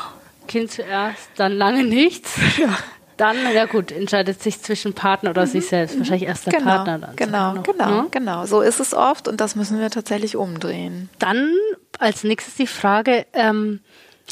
[0.46, 2.34] Kind zuerst, dann lange nichts.
[2.58, 2.76] Ja.
[3.16, 5.50] Dann, ja gut, entscheidet sich zwischen Partner oder mhm.
[5.50, 5.98] sich selbst.
[5.98, 7.16] Wahrscheinlich erst der genau, Partner dann.
[7.16, 8.08] Genau, noch, genau, ne?
[8.12, 8.46] genau.
[8.46, 11.10] So ist es oft und das müssen wir tatsächlich umdrehen.
[11.18, 11.52] Dann
[11.98, 13.80] als nächstes die Frage, ähm,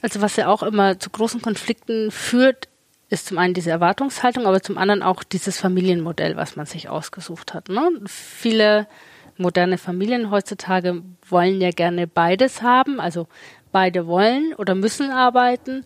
[0.02, 2.68] also was ja auch immer zu großen Konflikten führt,
[3.08, 7.54] ist zum einen diese Erwartungshaltung, aber zum anderen auch dieses Familienmodell, was man sich ausgesucht
[7.54, 7.68] hat.
[7.68, 7.90] Ne?
[8.06, 8.86] Viele
[9.38, 13.26] moderne Familien heutzutage wollen ja gerne beides haben, also
[13.72, 15.84] beide wollen oder müssen arbeiten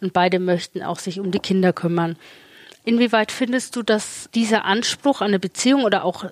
[0.00, 2.16] und beide möchten auch sich um die Kinder kümmern.
[2.84, 6.26] Inwieweit findest du, dass dieser Anspruch an eine Beziehung oder auch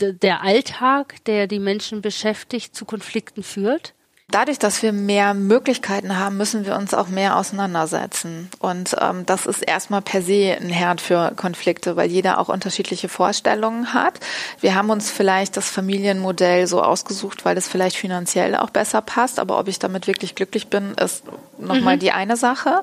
[0.00, 3.94] der Alltag, der die Menschen beschäftigt, zu Konflikten führt?
[4.30, 8.50] Dadurch, dass wir mehr Möglichkeiten haben, müssen wir uns auch mehr auseinandersetzen.
[8.58, 13.08] Und ähm, das ist erstmal per se ein Herd für Konflikte, weil jeder auch unterschiedliche
[13.08, 14.20] Vorstellungen hat.
[14.60, 19.38] Wir haben uns vielleicht das Familienmodell so ausgesucht, weil es vielleicht finanziell auch besser passt.
[19.38, 21.24] Aber ob ich damit wirklich glücklich bin, ist
[21.58, 22.00] nochmal mhm.
[22.00, 22.82] die eine Sache.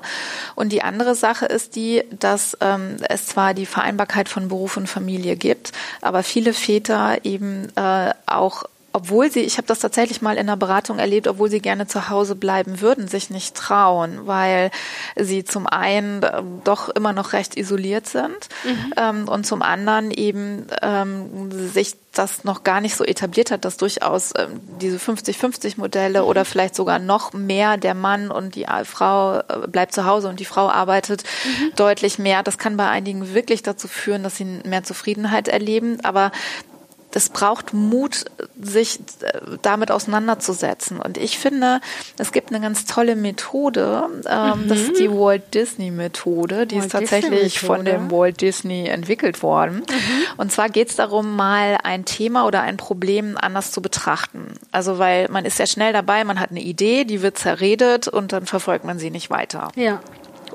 [0.54, 4.88] Und die andere Sache ist die, dass ähm, es zwar die Vereinbarkeit von Beruf und
[4.88, 10.36] Familie gibt, aber viele Väter eben äh, auch obwohl sie, ich habe das tatsächlich mal
[10.36, 14.70] in der Beratung erlebt, obwohl sie gerne zu Hause bleiben würden, sich nicht trauen, weil
[15.14, 18.94] sie zum einen äh, doch immer noch recht isoliert sind mhm.
[18.96, 23.76] ähm, und zum anderen eben ähm, sich das noch gar nicht so etabliert hat, dass
[23.76, 26.26] durchaus ähm, diese 50-50-Modelle mhm.
[26.26, 30.40] oder vielleicht sogar noch mehr der Mann und die Frau äh, bleibt zu Hause und
[30.40, 31.76] die Frau arbeitet mhm.
[31.76, 32.42] deutlich mehr.
[32.42, 35.98] Das kann bei einigen wirklich dazu führen, dass sie mehr Zufriedenheit erleben.
[36.02, 36.32] Aber
[37.14, 38.26] es braucht Mut,
[38.60, 41.00] sich äh, damit auseinanderzusetzen.
[41.00, 41.80] Und ich finde,
[42.18, 44.68] es gibt eine ganz tolle Methode, ähm, mhm.
[44.68, 49.42] das ist die Walt Disney Methode, die Walt ist tatsächlich von dem Walt Disney entwickelt
[49.42, 49.76] worden.
[49.76, 50.24] Mhm.
[50.36, 54.54] Und zwar geht es darum, mal ein Thema oder ein Problem anders zu betrachten.
[54.70, 58.32] Also weil man ist sehr schnell dabei, man hat eine Idee, die wird zerredet und
[58.32, 59.70] dann verfolgt man sie nicht weiter.
[59.76, 60.00] Ja.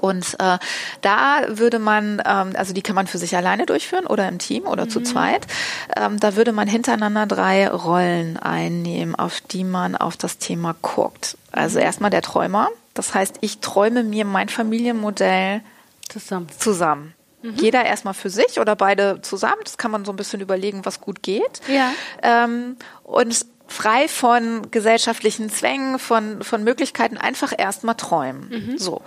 [0.04, 0.58] Und äh,
[1.00, 4.66] da würde man, ähm, also die kann man für sich alleine durchführen oder im Team
[4.66, 4.90] oder mhm.
[4.90, 5.48] zu zweit.
[5.96, 11.38] Ähm, da würde man hintereinander drei Rollen einnehmen, auf die man auf das Thema guckt.
[11.54, 11.86] Also mhm.
[11.86, 12.68] erstmal der Träumer.
[12.94, 15.62] Das heißt, ich träume mir mein Familienmodell
[16.10, 16.48] zusammen.
[16.60, 17.14] zusammen.
[17.42, 17.56] Mhm.
[17.56, 19.62] Jeder erstmal für sich oder beide zusammen.
[19.64, 21.62] Das kann man so ein bisschen überlegen, was gut geht.
[21.70, 21.94] Ja.
[22.22, 28.50] Ähm, und frei von gesellschaftlichen Zwängen, von, von Möglichkeiten, einfach erstmal träumen.
[28.50, 28.78] Mhm.
[28.78, 29.02] So.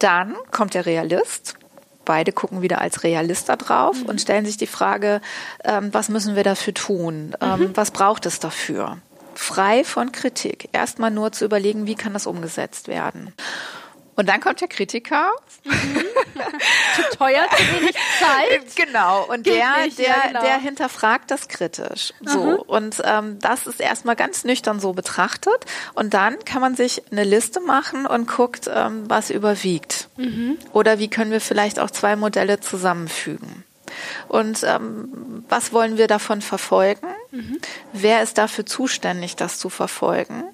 [0.00, 1.54] Dann kommt der Realist.
[2.04, 4.06] Beide gucken wieder als Realist da drauf mhm.
[4.06, 5.20] und stellen sich die Frage,
[5.62, 7.36] ähm, was müssen wir dafür tun?
[7.40, 7.76] Ähm, mhm.
[7.76, 8.98] Was braucht es dafür?
[9.34, 10.68] Frei von Kritik.
[10.72, 13.32] Erstmal nur zu überlegen, wie kann das umgesetzt werden.
[14.20, 15.30] Und dann kommt der Kritiker.
[15.64, 15.72] Mhm.
[16.94, 18.60] zu teuer, zu wenig Zeit.
[18.76, 19.24] Genau.
[19.24, 20.42] Und der, nicht, der, ja, genau.
[20.42, 22.12] der hinterfragt das kritisch.
[22.22, 22.38] So.
[22.38, 22.54] Mhm.
[22.56, 25.64] Und ähm, das ist erstmal ganz nüchtern so betrachtet.
[25.94, 30.10] Und dann kann man sich eine Liste machen und guckt, ähm, was überwiegt.
[30.18, 30.58] Mhm.
[30.74, 33.64] Oder wie können wir vielleicht auch zwei Modelle zusammenfügen.
[34.28, 37.06] Und ähm, was wollen wir davon verfolgen?
[37.30, 37.58] Mhm.
[37.94, 40.44] Wer ist dafür zuständig, das zu verfolgen?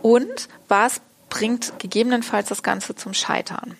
[0.00, 3.78] Und was bringt gegebenenfalls das Ganze zum Scheitern.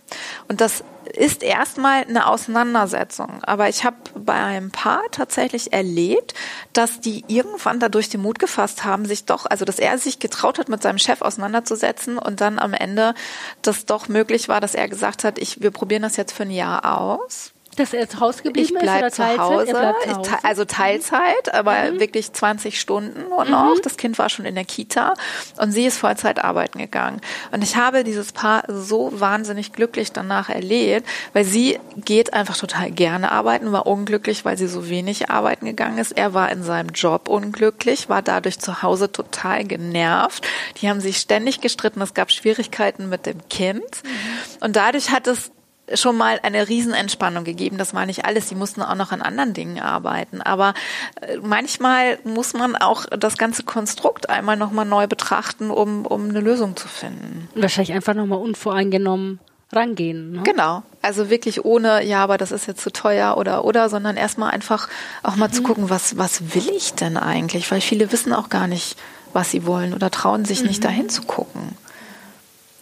[0.48, 0.82] Und das
[1.12, 3.42] ist erstmal eine Auseinandersetzung.
[3.42, 6.34] Aber ich habe bei einem Paar tatsächlich erlebt,
[6.72, 10.58] dass die irgendwann dadurch den Mut gefasst haben, sich doch, also dass er sich getraut
[10.58, 13.14] hat, mit seinem Chef auseinanderzusetzen und dann am Ende
[13.62, 16.50] das doch möglich war, dass er gesagt hat, ich, wir probieren das jetzt für ein
[16.50, 19.16] Jahr aus dass er zu Hause geblieben ich bleib ist?
[19.16, 19.66] Zu Hause.
[19.66, 20.38] zu Hause.
[20.42, 22.00] also Teilzeit, aber mhm.
[22.00, 23.52] wirklich 20 Stunden und mhm.
[23.52, 23.78] noch.
[23.82, 25.14] Das Kind war schon in der Kita
[25.58, 27.20] und sie ist Vollzeit arbeiten gegangen.
[27.52, 32.90] Und ich habe dieses Paar so wahnsinnig glücklich danach erlebt, weil sie geht einfach total
[32.90, 36.12] gerne arbeiten, war unglücklich, weil sie so wenig arbeiten gegangen ist.
[36.12, 40.46] Er war in seinem Job unglücklich, war dadurch zu Hause total genervt.
[40.80, 42.00] Die haben sich ständig gestritten.
[42.02, 43.80] Es gab Schwierigkeiten mit dem Kind.
[43.80, 44.64] Mhm.
[44.64, 45.50] Und dadurch hat es
[45.94, 47.78] schon mal eine Riesenentspannung gegeben.
[47.78, 48.48] Das war nicht alles.
[48.48, 50.40] Sie mussten auch noch an anderen Dingen arbeiten.
[50.40, 50.74] Aber
[51.20, 56.40] äh, manchmal muss man auch das ganze Konstrukt einmal nochmal neu betrachten, um, um eine
[56.40, 57.48] Lösung zu finden.
[57.54, 59.40] Wahrscheinlich einfach nochmal unvoreingenommen
[59.72, 60.32] rangehen.
[60.32, 60.42] Ne?
[60.42, 60.82] Genau.
[61.02, 64.88] Also wirklich ohne, ja, aber das ist jetzt zu teuer oder oder, sondern erstmal einfach
[65.22, 65.52] auch mal mhm.
[65.52, 67.70] zu gucken, was, was will ich denn eigentlich?
[67.70, 68.96] Weil viele wissen auch gar nicht,
[69.32, 70.68] was sie wollen oder trauen sich mhm.
[70.68, 71.76] nicht dahin zu gucken.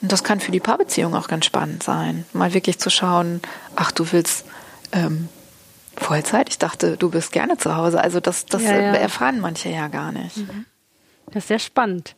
[0.00, 3.40] Und das kann für die Paarbeziehung auch ganz spannend sein, mal wirklich zu schauen,
[3.74, 4.44] ach, du willst
[4.92, 5.28] ähm,
[5.96, 6.48] Vollzeit?
[6.48, 8.00] Ich dachte, du bist gerne zu Hause.
[8.00, 8.94] Also das, das ja, ja.
[8.94, 10.36] erfahren manche ja gar nicht.
[10.36, 10.66] Mhm.
[11.26, 12.14] Das ist sehr spannend.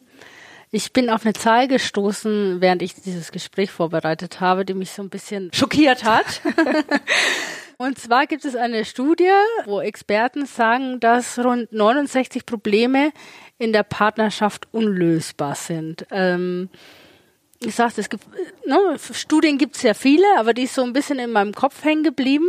[0.71, 5.03] Ich bin auf eine Zahl gestoßen, während ich dieses Gespräch vorbereitet habe, die mich so
[5.03, 6.40] ein bisschen schockiert hat.
[7.77, 9.33] Und zwar gibt es eine Studie,
[9.64, 13.11] wo Experten sagen, dass rund 69 Probleme
[13.59, 16.07] in der Partnerschaft unlösbar sind.
[16.11, 16.69] Ähm,
[17.62, 18.25] ich sag's, es gibt,
[18.66, 18.79] ne,
[19.12, 22.49] Studien gibt's ja viele, aber die ist so ein bisschen in meinem Kopf hängen geblieben.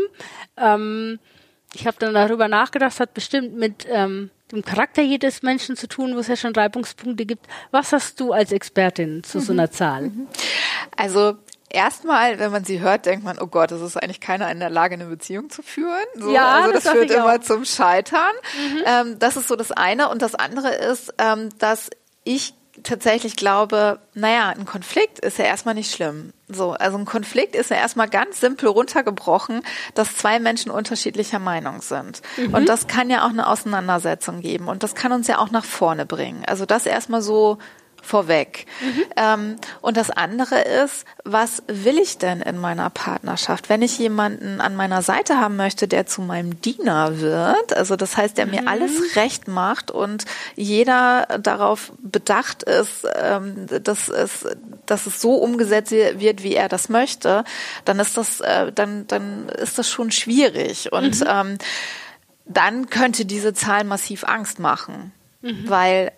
[0.58, 1.19] Ähm,
[1.74, 6.15] ich habe dann darüber nachgedacht, hat bestimmt mit ähm, dem Charakter jedes Menschen zu tun,
[6.15, 7.45] wo es ja schon Reibungspunkte gibt.
[7.71, 9.41] Was hast du als Expertin zu mhm.
[9.41, 10.04] so einer Zahl?
[10.04, 10.28] Mhm.
[10.95, 11.36] Also
[11.69, 14.69] erstmal, wenn man sie hört, denkt man, oh Gott, es ist eigentlich keiner in der
[14.69, 16.06] Lage, eine Beziehung zu führen.
[16.15, 17.41] So, Ja, also das, das führt immer auch.
[17.41, 18.34] zum Scheitern.
[18.86, 20.10] Ähm, das ist so das eine.
[20.10, 21.89] Und das andere ist, ähm, dass
[22.24, 26.34] ich tatsächlich glaube, naja, ein Konflikt ist ja erstmal nicht schlimm.
[26.48, 29.62] So, also ein Konflikt ist ja erstmal ganz simpel runtergebrochen,
[29.94, 32.22] dass zwei Menschen unterschiedlicher Meinung sind.
[32.52, 35.65] Und das kann ja auch eine Auseinandersetzung geben und das kann uns ja auch nach
[35.65, 36.44] vorne bringen.
[36.46, 37.58] Also das erstmal so
[38.02, 38.66] vorweg.
[39.16, 43.70] Ähm, und das andere ist, was will ich denn in meiner Partnerschaft?
[43.70, 48.18] Wenn ich jemanden an meiner Seite haben möchte, der zu meinem Diener wird, also das
[48.18, 54.48] heißt, der mir alles recht macht und jeder darauf bedacht ist, ähm, dass es,
[54.86, 57.44] dass es so umgesetzt wird, wie er das möchte,
[57.86, 60.92] dann ist das, äh, dann, dann ist das schon schwierig.
[60.92, 61.58] Und ähm,
[62.46, 65.12] dann könnte diese Zahl massiv Angst machen,
[65.68, 66.12] weil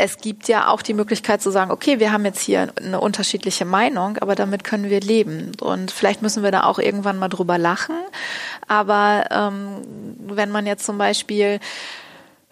[0.00, 3.64] es gibt ja auch die Möglichkeit zu sagen, okay, wir haben jetzt hier eine unterschiedliche
[3.64, 5.52] Meinung, aber damit können wir leben.
[5.60, 7.96] Und vielleicht müssen wir da auch irgendwann mal drüber lachen.
[8.66, 11.60] Aber ähm, wenn man jetzt zum Beispiel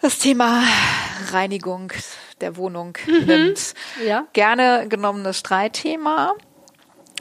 [0.01, 0.63] das Thema
[1.31, 1.91] Reinigung
[2.41, 3.73] der Wohnung nimmt,
[4.05, 4.25] Ja.
[4.33, 6.35] gerne genommenes Streitthema.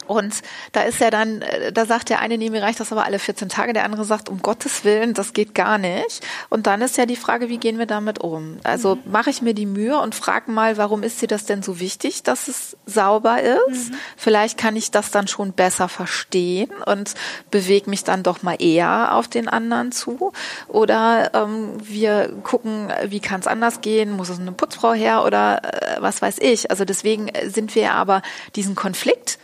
[0.08, 0.42] Und
[0.72, 3.18] da ist ja dann, äh, da sagt der eine, nee, mir reicht das aber alle
[3.18, 6.26] 14 Tage, der andere sagt, um Gottes Willen, das geht gar nicht.
[6.48, 8.58] Und dann ist ja die Frage, wie gehen wir damit um?
[8.64, 11.78] Also mache ich mir die Mühe und frage mal, warum ist dir das denn so
[11.78, 13.92] wichtig, dass es sauber ist?
[14.16, 17.14] Vielleicht kann ich das dann schon besser verstehen und
[17.50, 20.32] bewege mich dann doch mal eher auf den anderen zu.
[20.68, 24.12] Oder ähm, wir gucken, wie kann es anders gehen?
[24.12, 26.70] Muss es eine Putzfrau her oder äh, was weiß ich?
[26.70, 28.22] Also deswegen sind wir aber
[28.56, 29.38] diesen Konflikt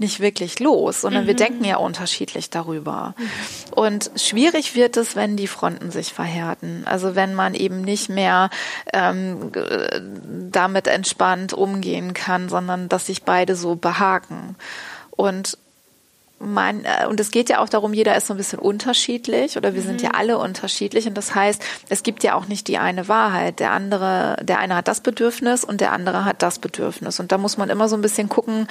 [0.00, 3.14] nicht wirklich los, sondern wir denken ja unterschiedlich darüber.
[3.70, 6.82] Und schwierig wird es, wenn die Fronten sich verhärten.
[6.86, 8.50] Also wenn man eben nicht mehr
[8.92, 9.62] ähm, g-
[10.50, 14.56] damit entspannt umgehen kann, sondern dass sich beide so behaken.
[15.10, 15.58] Und
[16.38, 19.74] man, äh, und es geht ja auch darum, jeder ist so ein bisschen unterschiedlich oder
[19.74, 23.08] wir sind ja alle unterschiedlich und das heißt, es gibt ja auch nicht die eine
[23.08, 23.60] Wahrheit.
[23.60, 27.36] Der andere, der eine hat das Bedürfnis und der andere hat das Bedürfnis und da
[27.36, 28.68] muss man immer so ein bisschen gucken,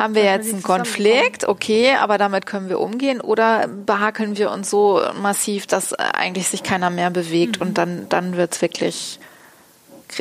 [0.00, 0.62] haben wir jetzt einen.
[0.62, 6.48] Konflikt, okay, aber damit können wir umgehen oder behakeln wir uns so massiv, dass eigentlich
[6.48, 7.66] sich keiner mehr bewegt Mhm.
[7.66, 9.20] und dann, dann wird's wirklich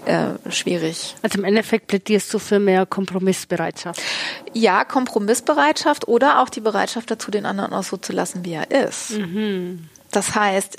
[0.05, 1.15] äh, schwierig.
[1.23, 3.99] Also im Endeffekt plädierst du für mehr Kompromissbereitschaft.
[4.53, 8.69] Ja, Kompromissbereitschaft oder auch die Bereitschaft dazu, den anderen auch so zu lassen, wie er
[8.69, 9.13] ist.
[10.11, 10.77] Das heißt,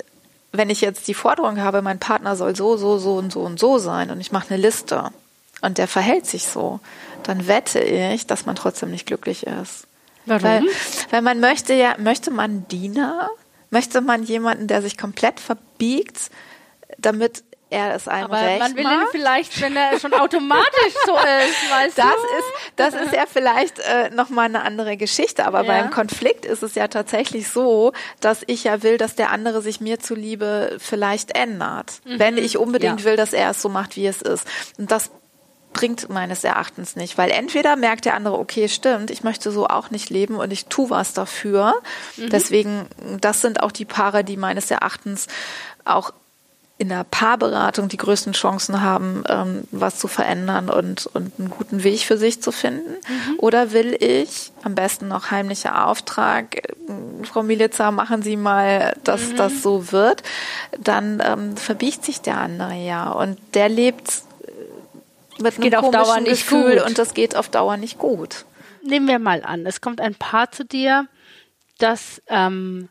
[0.53, 3.59] wenn ich jetzt die Forderung habe, mein Partner soll so, so, so und so und
[3.59, 5.09] so sein und ich mache eine Liste
[5.61, 6.79] und der verhält sich so,
[7.27, 9.87] dann wette ich, dass man trotzdem nicht glücklich ist.
[10.25, 10.43] Warum?
[10.43, 10.63] Weil,
[11.09, 13.29] weil man möchte ja, möchte man Diener,
[13.69, 16.29] möchte man jemanden, der sich komplett verbiegt,
[16.97, 19.11] damit er es einem Aber recht man will ihn macht.
[19.11, 22.37] vielleicht, wenn er schon automatisch so ist, weißt Das du?
[22.37, 25.67] ist, das ist ja vielleicht äh, nochmal eine andere Geschichte, aber Ja.
[25.67, 29.79] beim Konflikt ist es ja tatsächlich so, dass ich ja will, dass der andere sich
[29.79, 32.01] mir zuliebe vielleicht ändert.
[32.03, 32.99] Wenn ich unbedingt Mhm.
[32.99, 33.05] Ja.
[33.05, 34.45] will, dass er es so macht, wie es ist.
[34.77, 35.09] Und das
[35.73, 39.89] bringt meines Erachtens nicht, weil entweder merkt der andere, okay, stimmt, ich möchte so auch
[39.89, 41.73] nicht leben und ich tu was dafür.
[42.17, 42.29] Mhm.
[42.29, 42.85] Deswegen,
[43.19, 45.27] das sind auch die Paare, die meines Erachtens
[45.85, 46.13] auch
[46.81, 51.83] in der Paarberatung die größten Chancen haben, ähm, was zu verändern und, und einen guten
[51.83, 52.95] Weg für sich zu finden?
[53.37, 56.73] Oder will ich am besten noch heimlicher Auftrag, äh,
[57.21, 60.23] Frau Milica, machen Sie mal, dass das so wird?
[60.79, 64.23] Dann ähm, verbiegt sich der andere ja und der lebt
[65.41, 66.85] mit geht einem auf Dauer komischen nicht Gefühl gut.
[66.85, 68.45] und das geht auf Dauer nicht gut.
[68.83, 71.07] Nehmen wir mal an, es kommt ein Paar zu dir,
[71.77, 72.89] das ähm,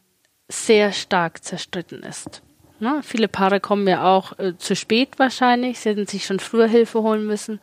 [0.48, 2.42] sehr stark zerstritten ist.
[2.78, 3.00] Ne?
[3.02, 7.02] Viele Paare kommen ja auch äh, zu spät wahrscheinlich, sie hätten sich schon früher Hilfe
[7.02, 7.60] holen müssen.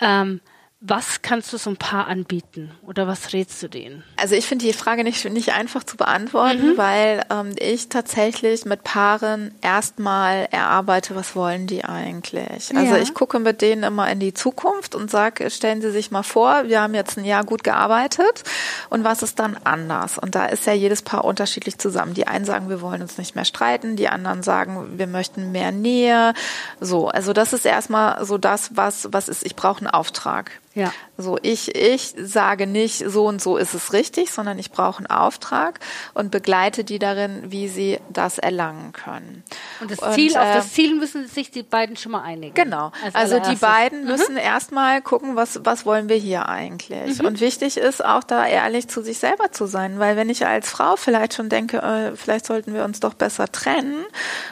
[0.00, 0.40] Ähm,
[0.86, 4.04] was kannst du so ein Paar anbieten oder was rätst du denen?
[4.16, 6.76] Also ich finde die Frage nicht, nicht einfach zu beantworten, Mhm.
[6.76, 12.76] weil ähm, ich tatsächlich mit Paaren erstmal erarbeite, was wollen die eigentlich.
[12.76, 12.98] Also Ja.
[12.98, 16.64] ich gucke mit denen immer in die Zukunft und sage, stellen Sie sich mal vor,
[16.68, 18.44] wir haben jetzt ein Jahr gut gearbeitet
[18.90, 20.18] und was ist dann anders?
[20.18, 22.12] Und da ist ja jedes Paar unterschiedlich zusammen.
[22.12, 25.72] Die einen sagen, wir wollen uns nicht mehr streiten, die anderen sagen, wir möchten mehr
[25.72, 26.34] Nähe.
[26.78, 30.50] So, also das ist erstmal so das, was, was ist, ich brauche einen Auftrag.
[30.74, 30.92] Ja.
[31.16, 35.06] So, ich, ich sage nicht, so und so ist es richtig, sondern ich brauche einen
[35.06, 35.78] Auftrag
[36.12, 39.44] und begleite die darin, wie sie das erlangen können.
[39.80, 42.54] Und das Ziel, auf äh, das Ziel müssen sich die beiden schon mal einigen.
[42.54, 42.90] Genau.
[43.04, 47.22] Als Also die beiden müssen erstmal gucken, was, was wollen wir hier eigentlich.
[47.22, 50.70] Und wichtig ist auch da ehrlich zu sich selber zu sein, weil wenn ich als
[50.70, 54.04] Frau vielleicht schon denke, äh, vielleicht sollten wir uns doch besser trennen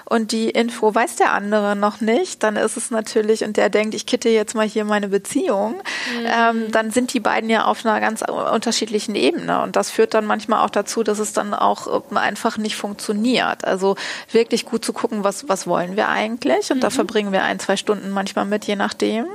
[0.05, 3.94] und die Info weiß der andere noch nicht, dann ist es natürlich, und der denkt,
[3.94, 6.27] ich kitte jetzt mal hier meine Beziehung, mhm.
[6.27, 9.62] ähm, dann sind die beiden ja auf einer ganz unterschiedlichen Ebene.
[9.62, 13.65] Und das führt dann manchmal auch dazu, dass es dann auch einfach nicht funktioniert.
[13.65, 13.97] Also
[14.31, 16.71] wirklich gut zu gucken, was, was wollen wir eigentlich?
[16.71, 16.83] Und mhm.
[16.83, 19.27] da verbringen wir ein, zwei Stunden manchmal mit, je nachdem.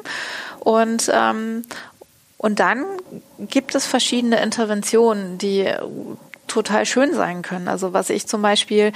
[0.59, 1.63] Und, ähm,
[2.37, 2.85] und dann
[3.39, 5.71] gibt es verschiedene Interventionen, die
[6.47, 7.67] total schön sein können.
[7.67, 8.91] Also was ich zum Beispiel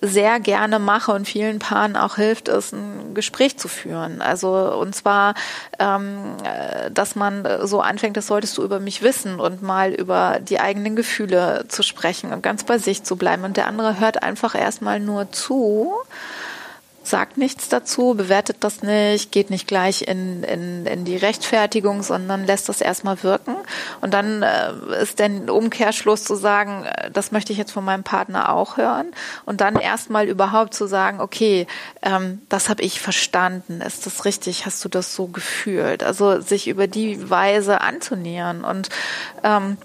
[0.00, 4.22] sehr gerne mache und vielen Paaren auch hilft, ist ein Gespräch zu führen.
[4.22, 5.34] Also und zwar,
[5.78, 6.36] ähm,
[6.90, 10.96] dass man so anfängt, das solltest du über mich wissen und mal über die eigenen
[10.96, 13.44] Gefühle zu sprechen und ganz bei sich zu bleiben.
[13.44, 15.92] Und der andere hört einfach erstmal nur zu
[17.02, 22.46] sagt nichts dazu, bewertet das nicht, geht nicht gleich in, in, in die Rechtfertigung, sondern
[22.46, 23.56] lässt das erstmal wirken.
[24.00, 28.04] Und dann äh, ist der Umkehrschluss zu sagen, äh, das möchte ich jetzt von meinem
[28.04, 29.12] Partner auch hören.
[29.44, 31.66] Und dann erstmal überhaupt zu sagen, okay,
[32.02, 33.80] ähm, das habe ich verstanden.
[33.80, 34.64] Ist das richtig?
[34.64, 36.02] Hast du das so gefühlt?
[36.04, 38.64] Also sich über die Weise anzunähern.
[38.64, 38.90] Und
[39.42, 39.76] ähm,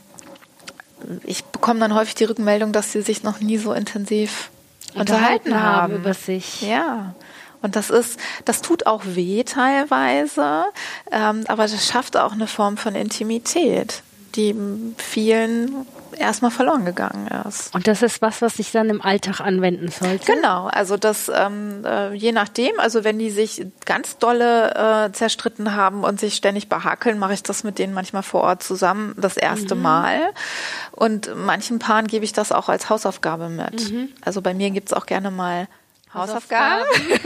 [1.24, 4.50] ich bekomme dann häufig die Rückmeldung, dass sie sich noch nie so intensiv
[5.00, 5.82] unterhalten, haben.
[5.82, 6.62] haben über sich.
[6.62, 7.16] Ja.
[7.62, 10.66] Und das ist, das tut auch weh teilweise,
[11.12, 14.04] ähm, aber das schafft auch eine Form von Intimität,
[14.36, 14.56] die
[14.98, 15.86] vielen
[16.20, 17.74] erstmal verloren gegangen ist.
[17.74, 20.34] Und das ist was, was ich dann im Alltag anwenden sollte?
[20.34, 25.76] Genau, also das ähm, äh, je nachdem, also wenn die sich ganz dolle äh, zerstritten
[25.76, 29.38] haben und sich ständig behakeln, mache ich das mit denen manchmal vor Ort zusammen das
[29.38, 29.82] erste mhm.
[29.82, 30.20] Mal.
[30.92, 33.92] Und manchen Paaren gebe ich das auch als Hausaufgabe mit.
[33.92, 34.10] Mhm.
[34.22, 35.68] Also bei mir gibt's auch gerne mal
[36.18, 36.86] Hausaufgaben.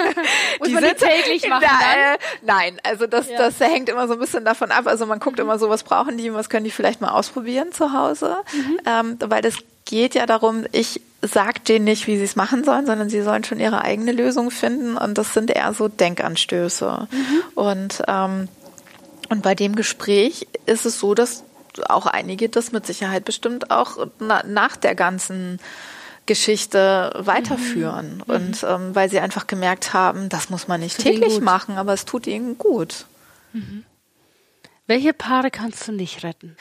[0.60, 3.38] Muss die man die täglich machen da, äh, Nein, also das, ja.
[3.38, 4.88] das hängt immer so ein bisschen davon ab.
[4.88, 7.94] Also man guckt immer so, was brauchen die, was können die vielleicht mal ausprobieren zu
[7.94, 8.38] Hause.
[8.54, 8.80] Mhm.
[8.86, 12.86] Ähm, weil das geht ja darum, ich sag denen nicht, wie sie es machen sollen,
[12.86, 14.98] sondern sie sollen schon ihre eigene Lösung finden.
[14.98, 17.08] Und das sind eher so Denkanstöße.
[17.12, 17.42] Mhm.
[17.56, 18.48] Und, ähm,
[19.30, 21.44] und bei dem Gespräch ist es so, dass
[21.88, 25.60] auch einige das mit Sicherheit bestimmt auch na, nach der ganzen
[26.26, 28.18] Geschichte weiterführen.
[28.18, 28.34] Mhm.
[28.34, 32.06] Und ähm, weil sie einfach gemerkt haben, das muss man nicht täglich machen, aber es
[32.06, 33.06] tut ihnen gut.
[33.54, 33.84] Mhm.
[34.88, 36.58] Welche Paare kannst du nicht retten?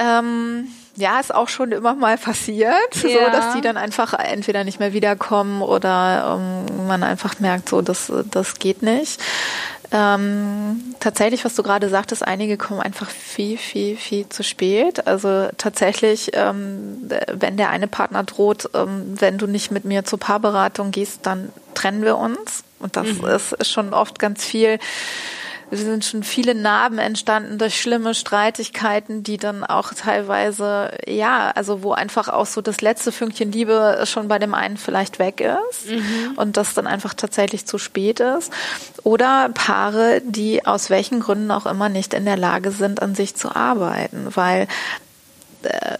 [0.00, 3.08] Ähm, ja, ist auch schon immer mal passiert, ja.
[3.08, 7.82] so dass die dann einfach entweder nicht mehr wiederkommen oder ähm, man einfach merkt, so
[7.82, 9.20] das das geht nicht.
[9.90, 15.06] Ähm, tatsächlich, was du gerade sagtest, einige kommen einfach viel, viel, viel zu spät.
[15.06, 20.18] Also tatsächlich, ähm, wenn der eine Partner droht, ähm, wenn du nicht mit mir zur
[20.18, 22.64] Paarberatung gehst, dann trennen wir uns.
[22.80, 23.28] Und das mhm.
[23.28, 24.78] ist, ist schon oft ganz viel
[25.70, 31.82] es sind schon viele Narben entstanden durch schlimme Streitigkeiten, die dann auch teilweise, ja, also
[31.82, 35.90] wo einfach auch so das letzte Fünkchen Liebe schon bei dem einen vielleicht weg ist
[35.90, 36.32] mhm.
[36.36, 38.52] und das dann einfach tatsächlich zu spät ist.
[39.02, 43.34] Oder Paare, die aus welchen Gründen auch immer nicht in der Lage sind, an sich
[43.34, 44.68] zu arbeiten, weil
[45.62, 45.98] äh,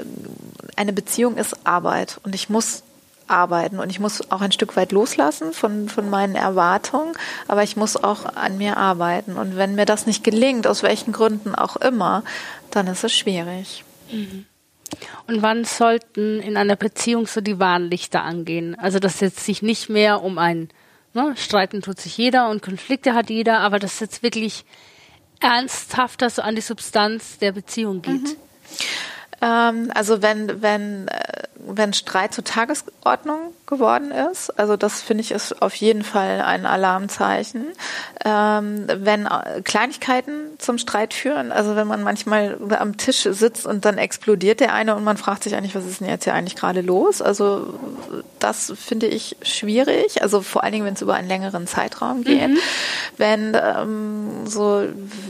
[0.76, 2.84] eine Beziehung ist Arbeit und ich muss
[3.28, 7.14] arbeiten und ich muss auch ein Stück weit loslassen von, von meinen Erwartungen,
[7.46, 9.36] aber ich muss auch an mir arbeiten.
[9.36, 12.24] Und wenn mir das nicht gelingt, aus welchen Gründen auch immer,
[12.70, 13.84] dann ist es schwierig.
[14.10, 14.46] Mhm.
[15.26, 18.74] Und wann sollten in einer Beziehung so die Warnlichter angehen?
[18.78, 20.70] Also, dass jetzt sich nicht mehr um ein
[21.14, 24.64] ne, Streiten tut sich jeder und Konflikte hat jeder, aber dass jetzt wirklich
[25.40, 28.22] ernsthafter so an die Substanz der Beziehung geht.
[28.22, 28.36] Mhm.
[29.40, 35.32] Ähm, also wenn, wenn, äh, wenn Streit zur Tagesordnung geworden ist, also das finde ich
[35.32, 37.66] ist auf jeden Fall ein Alarmzeichen.
[38.24, 43.84] Ähm, wenn äh, Kleinigkeiten zum Streit führen, also wenn man manchmal am Tisch sitzt und
[43.84, 46.56] dann explodiert der eine und man fragt sich eigentlich, was ist denn jetzt hier eigentlich
[46.56, 47.20] gerade los?
[47.20, 47.74] Also
[48.38, 52.48] das finde ich schwierig, also vor allen Dingen, wenn es über einen längeren Zeitraum geht.
[52.48, 52.58] Mhm.
[53.16, 54.84] Wenn ähm, so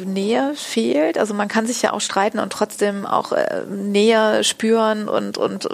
[0.05, 5.09] Nähe fehlt, also man kann sich ja auch streiten und trotzdem auch äh, Nähe spüren
[5.09, 5.67] und, und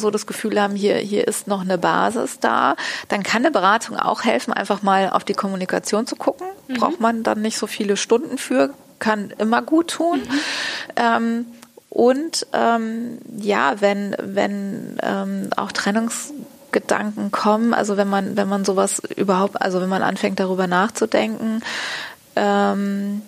[0.00, 2.74] so das Gefühl haben, hier, hier ist noch eine Basis da,
[3.08, 6.46] dann kann eine Beratung auch helfen, einfach mal auf die Kommunikation zu gucken.
[6.68, 6.74] Mhm.
[6.74, 10.20] Braucht man dann nicht so viele Stunden für, kann immer gut tun.
[10.20, 10.40] Mhm.
[10.96, 11.46] Ähm,
[11.88, 19.02] und ähm, ja, wenn, wenn ähm, auch Trennungsgedanken kommen, also wenn man, wenn man sowas
[19.16, 21.62] überhaupt, also wenn man anfängt darüber nachzudenken,
[22.36, 23.22] ähm,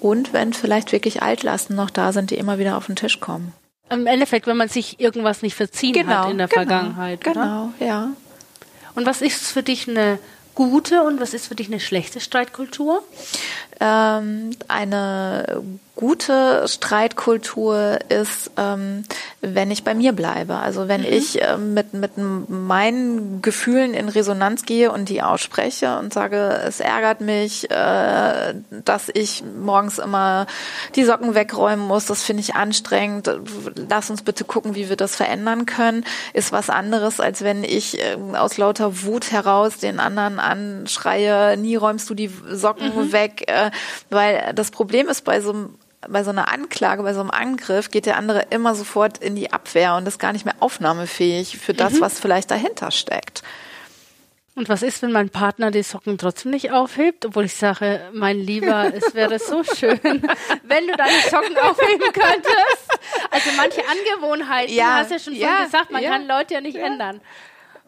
[0.00, 3.52] und wenn vielleicht wirklich Altlasten noch da sind, die immer wieder auf den Tisch kommen.
[3.90, 7.24] Im Endeffekt, wenn man sich irgendwas nicht verziehen genau, hat in der genau, Vergangenheit.
[7.24, 7.86] Genau, oder?
[7.86, 8.10] ja.
[8.94, 10.18] Und was ist für dich eine
[10.54, 13.02] gute und was ist für dich eine schlechte Streitkultur?
[13.80, 15.62] Ähm, eine
[16.00, 19.04] gute Streitkultur ist, ähm,
[19.42, 20.56] wenn ich bei mir bleibe.
[20.56, 21.08] Also wenn mhm.
[21.08, 26.80] ich äh, mit, mit meinen Gefühlen in Resonanz gehe und die ausspreche und sage, es
[26.80, 30.46] ärgert mich, äh, dass ich morgens immer
[30.96, 33.30] die Socken wegräumen muss, das finde ich anstrengend,
[33.90, 37.98] lass uns bitte gucken, wie wir das verändern können, ist was anderes, als wenn ich
[37.98, 43.12] äh, aus lauter Wut heraus den anderen anschreie, nie räumst du die Socken mhm.
[43.12, 43.70] weg, äh,
[44.08, 45.74] weil das Problem ist bei so einem
[46.08, 49.52] bei so einer Anklage, bei so einem Angriff geht der andere immer sofort in die
[49.52, 52.00] Abwehr und ist gar nicht mehr aufnahmefähig für das, mhm.
[52.00, 53.42] was vielleicht dahinter steckt.
[54.56, 58.38] Und was ist, wenn mein Partner die Socken trotzdem nicht aufhebt, obwohl ich sage, mein
[58.38, 62.98] Lieber, es wäre so schön, wenn du deine Socken aufheben könntest.
[63.30, 66.60] Also manche Angewohnheiten, ja, du hast ja schon ja, gesagt, man ja, kann Leute ja
[66.60, 66.86] nicht ja.
[66.86, 67.20] ändern.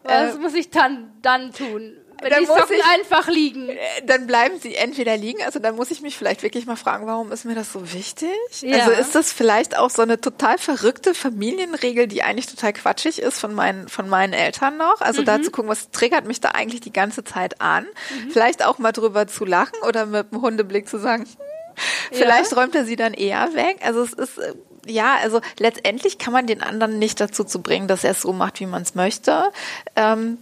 [0.03, 1.95] Was äh, muss ich dann, dann tun?
[2.23, 3.69] Wenn dann die Socken ich, einfach liegen.
[3.69, 7.05] Äh, dann bleiben sie entweder liegen, also dann muss ich mich vielleicht wirklich mal fragen,
[7.05, 8.29] warum ist mir das so wichtig?
[8.61, 8.79] Ja.
[8.79, 13.39] Also ist das vielleicht auch so eine total verrückte Familienregel, die eigentlich total quatschig ist
[13.39, 15.01] von meinen, von meinen Eltern noch?
[15.01, 15.25] Also mhm.
[15.25, 17.85] da zu gucken, was triggert mich da eigentlich die ganze Zeit an?
[17.85, 18.31] Mhm.
[18.31, 22.57] Vielleicht auch mal drüber zu lachen oder mit einem Hundeblick zu sagen, hm, Vielleicht ja.
[22.57, 23.77] räumt er sie dann eher weg.
[23.83, 24.53] Also es ist äh,
[24.85, 28.33] ja, also letztendlich kann man den anderen nicht dazu zu bringen, dass er es so
[28.33, 29.51] macht, wie man es möchte.
[29.95, 30.37] Ähm,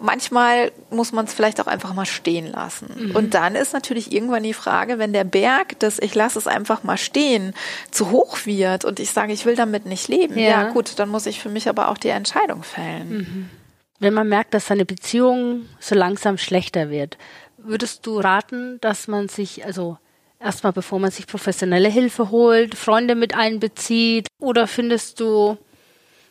[0.00, 2.88] manchmal muss man es vielleicht auch einfach mal stehen lassen.
[2.96, 3.16] Mhm.
[3.16, 6.82] Und dann ist natürlich irgendwann die Frage, wenn der Berg des Ich lasse es einfach
[6.84, 7.54] mal stehen
[7.90, 11.08] zu hoch wird und ich sage, ich will damit nicht leben, ja, ja gut, dann
[11.08, 13.08] muss ich für mich aber auch die Entscheidung fällen.
[13.08, 13.50] Mhm.
[13.98, 17.18] Wenn man merkt, dass seine Beziehung so langsam schlechter wird,
[17.56, 19.96] würdest du raten, dass man sich, also
[20.42, 24.28] erstmal bevor man sich professionelle Hilfe holt, Freunde mit einbezieht?
[24.38, 25.56] Oder findest du,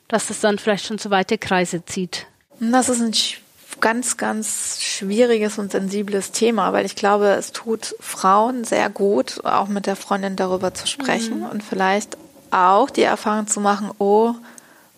[0.08, 2.28] dass es dann vielleicht schon zu weite Kreise zieht?
[2.70, 3.12] Das ist ein
[3.80, 9.68] ganz, ganz schwieriges und sensibles Thema, weil ich glaube, es tut Frauen sehr gut, auch
[9.68, 11.46] mit der Freundin darüber zu sprechen mhm.
[11.48, 12.18] und vielleicht
[12.52, 14.36] auch die Erfahrung zu machen, oh,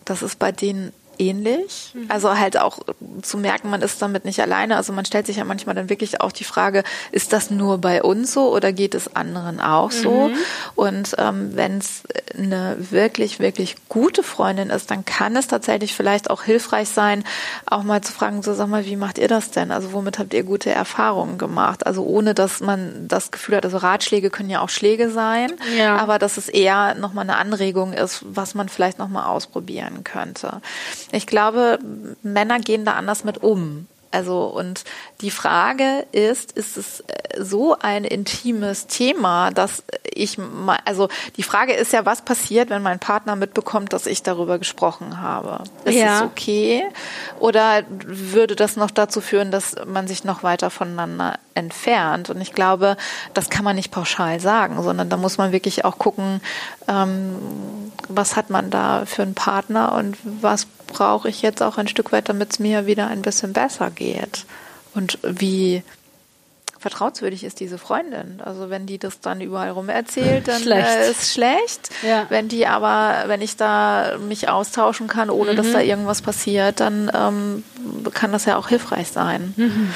[0.03, 0.91] das ist bei denen
[1.30, 1.91] ähnlich.
[1.93, 2.05] Mhm.
[2.09, 2.80] Also halt auch
[3.21, 4.76] zu merken, man ist damit nicht alleine.
[4.78, 8.03] Also man stellt sich ja manchmal dann wirklich auch die Frage, ist das nur bei
[8.03, 10.30] uns so oder geht es anderen auch so?
[10.30, 10.36] Mhm.
[10.76, 12.03] Und ähm, wenn es
[12.38, 17.24] eine wirklich, wirklich gute Freundin ist, dann kann es tatsächlich vielleicht auch hilfreich sein,
[17.65, 19.71] auch mal zu fragen, so sag mal, wie macht ihr das denn?
[19.71, 21.86] Also womit habt ihr gute Erfahrungen gemacht?
[21.86, 25.97] Also ohne, dass man das Gefühl hat, also Ratschläge können ja auch Schläge sein, ja.
[25.97, 30.61] aber dass es eher nochmal eine Anregung ist, was man vielleicht nochmal ausprobieren könnte.
[31.14, 31.80] Ich glaube,
[32.24, 33.88] Männer gehen da anders mit um.
[34.14, 34.84] Also und
[35.22, 41.41] die Frage ist, ist es äh, so ein intimes Thema, dass ich mal, also die
[41.41, 45.64] Frage ist ja, was passiert, wenn mein Partner mitbekommt, dass ich darüber gesprochen habe?
[45.84, 46.18] Ist ja.
[46.18, 46.84] es okay?
[47.39, 52.30] Oder würde das noch dazu führen, dass man sich noch weiter voneinander entfernt?
[52.30, 52.97] Und ich glaube,
[53.34, 56.39] das kann man nicht pauschal sagen, sondern da muss man wirklich auch gucken,
[56.88, 57.36] ähm,
[58.09, 62.12] was hat man da für einen Partner und was brauche ich jetzt auch ein Stück
[62.12, 64.46] weit, damit es mir wieder ein bisschen besser geht.
[64.94, 65.84] Und wie
[66.84, 68.41] vertrauenswürdig ist diese Freundin.
[68.44, 70.62] Also wenn die das dann überall rum erzählt, dann.
[70.68, 71.89] Äh, ist schlecht.
[72.04, 72.26] Ja.
[72.30, 75.58] Wenn die aber, wenn ich da mich austauschen kann, ohne mhm.
[75.58, 77.64] dass da irgendwas passiert, dann ähm,
[78.14, 79.54] kann das ja auch hilfreich sein.
[79.56, 79.94] Mhm.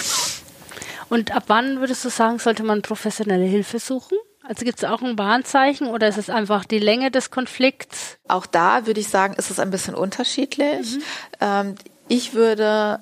[1.09, 4.17] Und ab wann würdest du sagen, sollte man professionelle Hilfe suchen?
[4.47, 8.17] Also gibt es auch ein Warnzeichen oder ist es einfach die Länge des Konflikts?
[8.29, 10.95] Auch da würde ich sagen, ist es ein bisschen unterschiedlich.
[10.95, 11.01] Mhm.
[11.41, 11.75] Ähm,
[12.07, 13.01] ich würde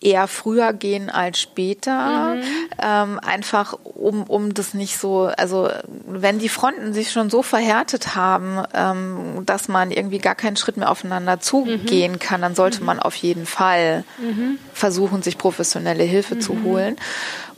[0.00, 2.42] eher früher gehen als später, mhm.
[2.80, 5.70] ähm, einfach um, um das nicht so, also
[6.06, 10.76] wenn die Fronten sich schon so verhärtet haben, ähm, dass man irgendwie gar keinen Schritt
[10.76, 12.18] mehr aufeinander zugehen mhm.
[12.18, 12.86] kann, dann sollte mhm.
[12.86, 14.58] man auf jeden Fall mhm.
[14.74, 16.64] versuchen, sich professionelle Hilfe zu mhm.
[16.64, 16.96] holen.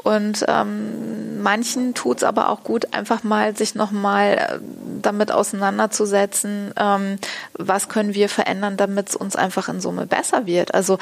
[0.08, 4.58] Und ähm, manchen tut's aber auch gut, einfach mal sich nochmal äh,
[5.02, 7.18] damit auseinanderzusetzen, ähm,
[7.52, 10.72] was können wir verändern, damit es uns einfach in Summe besser wird.
[10.72, 10.96] Also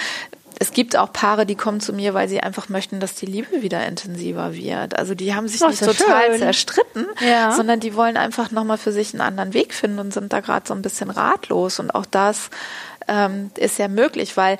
[0.58, 3.62] es gibt auch Paare, die kommen zu mir, weil sie einfach möchten, dass die Liebe
[3.62, 4.98] wieder intensiver wird.
[4.98, 6.38] Also die haben sich oh, nicht total schön.
[6.38, 7.52] zerstritten, ja.
[7.52, 10.66] sondern die wollen einfach nochmal für sich einen anderen Weg finden und sind da gerade
[10.66, 11.78] so ein bisschen ratlos.
[11.78, 12.50] Und auch das
[13.06, 14.58] ähm, ist ja möglich, weil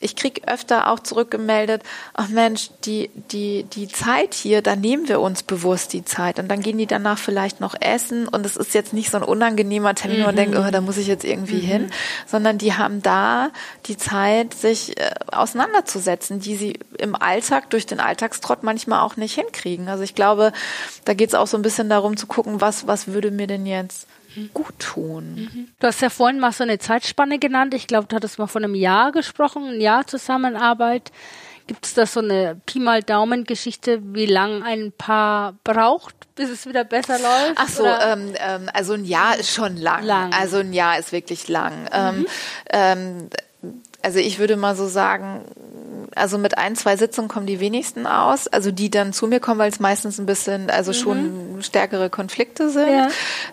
[0.00, 1.82] ich krieg öfter auch zurückgemeldet,
[2.14, 6.48] ach Mensch, die, die, die Zeit hier, da nehmen wir uns bewusst die Zeit und
[6.48, 9.94] dann gehen die danach vielleicht noch essen und es ist jetzt nicht so ein unangenehmer
[9.94, 10.64] Termin, wo man denkt, mhm.
[10.64, 11.66] oh, da muss ich jetzt irgendwie mhm.
[11.66, 11.90] hin,
[12.26, 13.50] sondern die haben da
[13.86, 19.34] die Zeit, sich äh, auseinanderzusetzen, die sie im Alltag durch den Alltagstrott manchmal auch nicht
[19.34, 19.88] hinkriegen.
[19.88, 20.52] Also ich glaube,
[21.04, 23.66] da geht es auch so ein bisschen darum zu gucken, was, was würde mir denn
[23.66, 24.06] jetzt
[24.54, 25.34] gut tun.
[25.34, 25.68] Mhm.
[25.80, 27.74] Du hast ja vorhin mal so eine Zeitspanne genannt.
[27.74, 31.12] Ich glaube, du hattest mal von einem Jahr gesprochen, ein Jahr Zusammenarbeit.
[31.66, 36.66] Gibt es da so eine Pi mal Daumen-Geschichte, wie lang ein Paar braucht, bis es
[36.66, 37.56] wieder besser läuft?
[37.56, 40.02] Ach so, ähm, ähm, also ein Jahr ist schon lang.
[40.02, 40.32] lang.
[40.32, 41.86] Also ein Jahr ist wirklich lang.
[41.92, 42.26] Ähm, mhm.
[42.70, 43.28] Ähm,
[44.02, 45.44] also ich würde mal so sagen,
[46.14, 48.48] also mit ein, zwei Sitzungen kommen die wenigsten aus.
[48.48, 50.94] Also die dann zu mir kommen, weil es meistens ein bisschen, also mhm.
[50.94, 52.88] schon stärkere Konflikte sind.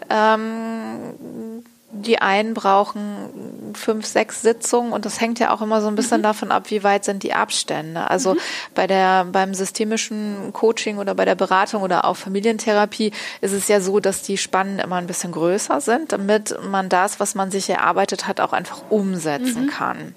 [0.09, 0.35] Ja.
[0.35, 1.63] Ähm,
[2.01, 6.19] die einen brauchen fünf, sechs Sitzungen und das hängt ja auch immer so ein bisschen
[6.19, 6.23] mhm.
[6.23, 8.09] davon ab, wie weit sind die Abstände.
[8.09, 8.39] Also mhm.
[8.73, 13.79] bei der, beim systemischen Coaching oder bei der Beratung oder auch Familientherapie ist es ja
[13.79, 17.69] so, dass die Spannen immer ein bisschen größer sind, damit man das, was man sich
[17.69, 19.69] erarbeitet hat, auch einfach umsetzen mhm.
[19.69, 20.15] kann.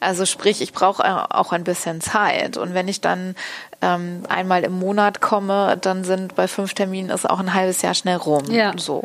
[0.00, 1.04] Also sprich, ich brauche
[1.34, 3.34] auch ein bisschen Zeit und wenn ich dann
[3.80, 7.94] ähm, einmal im Monat komme, dann sind bei fünf Terminen ist auch ein halbes Jahr
[7.94, 8.50] schnell rum.
[8.50, 9.02] Ja, so.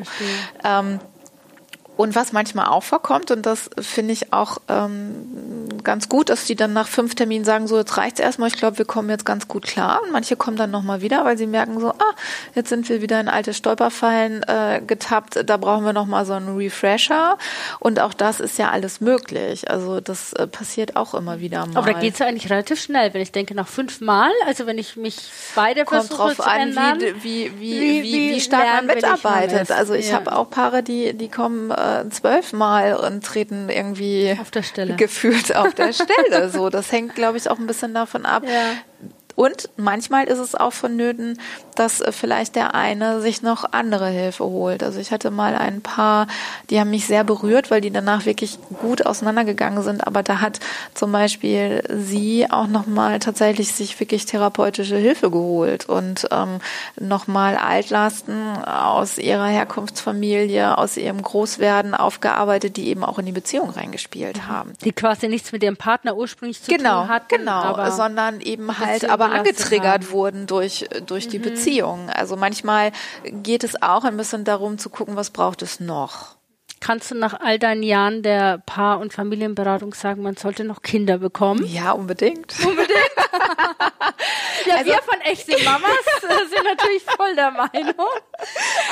[1.96, 6.56] Und was manchmal auch vorkommt, und das finde ich auch ähm, ganz gut, dass die
[6.56, 9.48] dann nach fünf Terminen sagen, so jetzt reicht's erstmal, ich glaube, wir kommen jetzt ganz
[9.48, 10.02] gut klar.
[10.04, 12.16] Und manche kommen dann nochmal wieder, weil sie merken so, ah,
[12.56, 16.58] jetzt sind wir wieder in alte Stolperfallen äh, getappt, da brauchen wir nochmal so einen
[16.58, 17.38] Refresher.
[17.80, 19.70] Und auch das ist ja alles möglich.
[19.70, 21.78] Also das äh, passiert auch immer wieder mal.
[21.78, 24.80] Aber da geht's ja eigentlich relativ schnell, wenn ich denke, nach fünf Mal, also wenn
[24.80, 25.18] ich mich
[25.54, 28.86] beide Kommt versuche drauf zu an, ändern, wie, wie, wie, wie, wie, wie stark man
[28.88, 29.72] mitarbeitet.
[29.72, 30.16] Also ich ja.
[30.16, 34.96] habe auch Paare, die, die kommen äh, zwölfmal und treten irgendwie auf der Stelle.
[34.96, 36.50] gefühlt auf der Stelle.
[36.50, 39.10] So, das hängt, glaube ich, auch ein bisschen davon ab, ja.
[39.36, 41.40] Und manchmal ist es auch vonnöten,
[41.76, 44.84] dass äh, vielleicht der eine sich noch andere Hilfe holt.
[44.84, 46.28] Also ich hatte mal ein paar,
[46.70, 50.06] die haben mich sehr berührt, weil die danach wirklich gut auseinandergegangen sind.
[50.06, 50.60] Aber da hat
[50.94, 56.60] zum Beispiel sie auch nochmal tatsächlich sich wirklich therapeutische Hilfe geholt und ähm,
[57.00, 63.70] nochmal Altlasten aus ihrer Herkunftsfamilie, aus ihrem Großwerden aufgearbeitet, die eben auch in die Beziehung
[63.72, 64.48] reingespielt mhm.
[64.48, 64.74] haben.
[64.84, 67.38] Die quasi nichts mit ihrem Partner ursprünglich zu genau, tun hatten.
[67.38, 70.12] Genau, sondern eben halt aber aber angetriggert haben.
[70.12, 71.44] wurden durch, durch die mhm.
[71.44, 72.10] Beziehung.
[72.10, 72.92] Also manchmal
[73.24, 76.36] geht es auch ein bisschen darum zu gucken, was braucht es noch.
[76.84, 81.18] Kannst du nach all deinen Jahren der Paar- und Familienberatung sagen, man sollte noch Kinder
[81.18, 81.66] bekommen?
[81.66, 82.54] Ja, unbedingt.
[82.62, 82.90] Unbedingt.
[84.66, 88.08] ja, also, wir von echte Mamas sind natürlich voll der Meinung.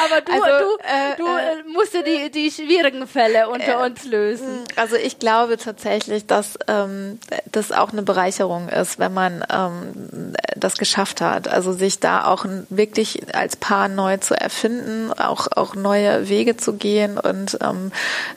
[0.05, 4.05] Aber du, also, du, äh, du äh, musst die, die schwierigen Fälle unter äh, uns
[4.05, 4.63] lösen.
[4.77, 7.19] Also ich glaube tatsächlich, dass ähm,
[7.51, 11.49] das auch eine Bereicherung ist, wenn man ähm, das geschafft hat.
[11.49, 16.73] Also sich da auch wirklich als Paar neu zu erfinden, auch, auch neue Wege zu
[16.73, 17.80] gehen und ähm,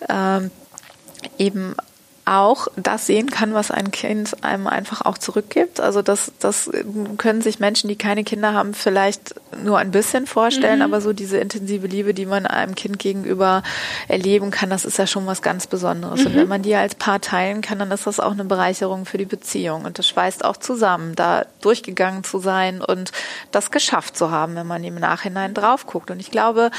[0.09, 0.51] ähm,
[1.39, 1.75] eben
[2.27, 5.81] auch das sehen kann, was ein Kind einem einfach auch zurückgibt.
[5.81, 6.71] Also das, das
[7.19, 10.85] können sich Menschen, die keine Kinder haben, vielleicht nur ein bisschen vorstellen, mhm.
[10.85, 13.63] aber so diese intensive Liebe, die man einem Kind gegenüber
[14.09, 16.21] erleben kann, das ist ja schon was ganz Besonderes.
[16.21, 16.27] Mhm.
[16.27, 19.19] Und wenn man die als Paar teilen kann, dann ist das auch eine Bereicherung für
[19.19, 19.85] die Beziehung.
[19.85, 23.13] Und das schweißt auch zusammen, da durchgegangen zu sein und
[23.51, 26.11] das geschafft zu haben, wenn man im Nachhinein drauf guckt.
[26.11, 26.71] Und ich glaube,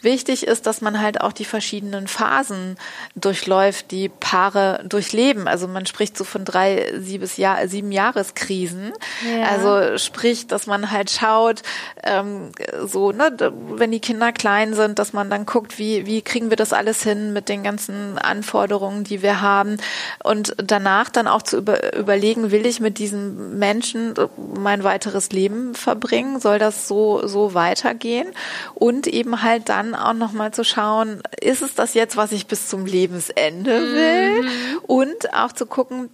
[0.00, 2.76] wichtig ist, dass man halt auch die verschiedenen Phasen
[3.16, 5.48] durchläuft, die Paare durchleben.
[5.48, 8.92] Also man spricht so von drei, sieben, Jahr, sieben Jahreskrisen.
[9.28, 9.48] Ja.
[9.48, 11.62] Also sprich, dass man halt schaut,
[12.04, 12.52] ähm,
[12.86, 13.36] so, ne,
[13.70, 17.02] wenn die Kinder klein sind, dass man dann guckt, wie, wie kriegen wir das alles
[17.02, 19.78] hin mit den ganzen Anforderungen, die wir haben.
[20.22, 24.14] Und danach dann auch zu über, überlegen, will ich mit diesem Menschen
[24.54, 26.38] mein weiteres Leben verbringen?
[26.38, 28.28] Soll das so, so weitergehen?
[28.74, 32.68] Und eben halt dann auch nochmal zu schauen, ist es das jetzt, was ich bis
[32.68, 34.42] zum Lebensende will?
[34.42, 36.10] Mhm und auch zu gucken,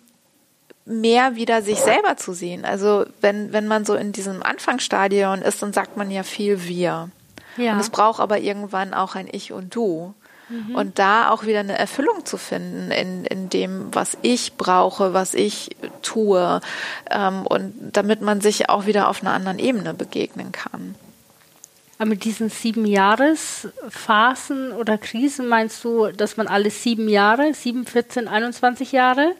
[0.85, 2.64] mehr wieder sich selber zu sehen.
[2.64, 7.11] Also wenn, wenn man so in diesem Anfangsstadion ist, dann sagt man ja viel wir.
[7.57, 7.73] Ja.
[7.73, 10.14] Und es braucht aber irgendwann auch ein Ich und Du.
[10.49, 10.75] Mhm.
[10.75, 15.35] Und da auch wieder eine Erfüllung zu finden in, in dem, was ich brauche, was
[15.35, 16.61] ich tue.
[17.09, 20.97] Ähm, und damit man sich auch wieder auf einer anderen Ebene begegnen kann.
[22.01, 27.85] Aber mit diesen sieben Jahresphasen oder Krisen meinst du, dass man alle sieben Jahre, sieben,
[27.85, 29.35] 14, 21 Jahre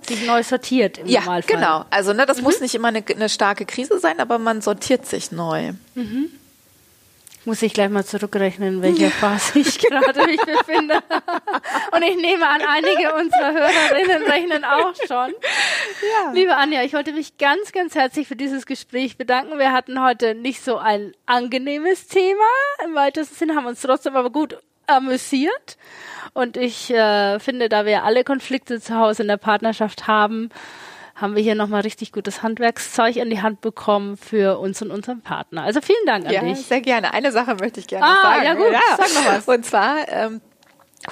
[0.00, 1.56] sich neu sortiert im ja, Normalfall?
[1.56, 1.84] genau.
[1.90, 2.44] Also ne, das mhm.
[2.44, 5.72] muss nicht immer eine, eine, starke Krise sein, aber man sortiert sich neu.
[5.94, 6.30] Mhm.
[7.44, 10.94] Muss ich gleich mal zurückrechnen, in welcher Phase ich gerade mich befinde.
[11.92, 15.34] Und ich nehme an, einige unserer Hörerinnen rechnen auch schon.
[16.02, 16.32] Ja.
[16.32, 19.58] Liebe Anja, ich wollte mich ganz, ganz herzlich für dieses Gespräch bedanken.
[19.58, 22.44] Wir hatten heute nicht so ein angenehmes Thema.
[22.84, 25.76] Im weitesten Sinne haben uns trotzdem aber gut amüsiert.
[26.34, 30.50] Und ich äh, finde, da wir alle Konflikte zu Hause in der Partnerschaft haben,
[31.14, 35.20] haben wir hier nochmal richtig gutes Handwerkszeug in die Hand bekommen für uns und unseren
[35.20, 35.64] Partner.
[35.64, 36.58] Also vielen Dank an ja, dich.
[36.58, 37.12] sehr gerne.
[37.12, 38.44] Eine Sache möchte ich gerne ah, sagen.
[38.44, 38.80] Ja, gut, ja.
[38.96, 39.48] sag noch was.
[39.48, 40.40] Und zwar, ähm,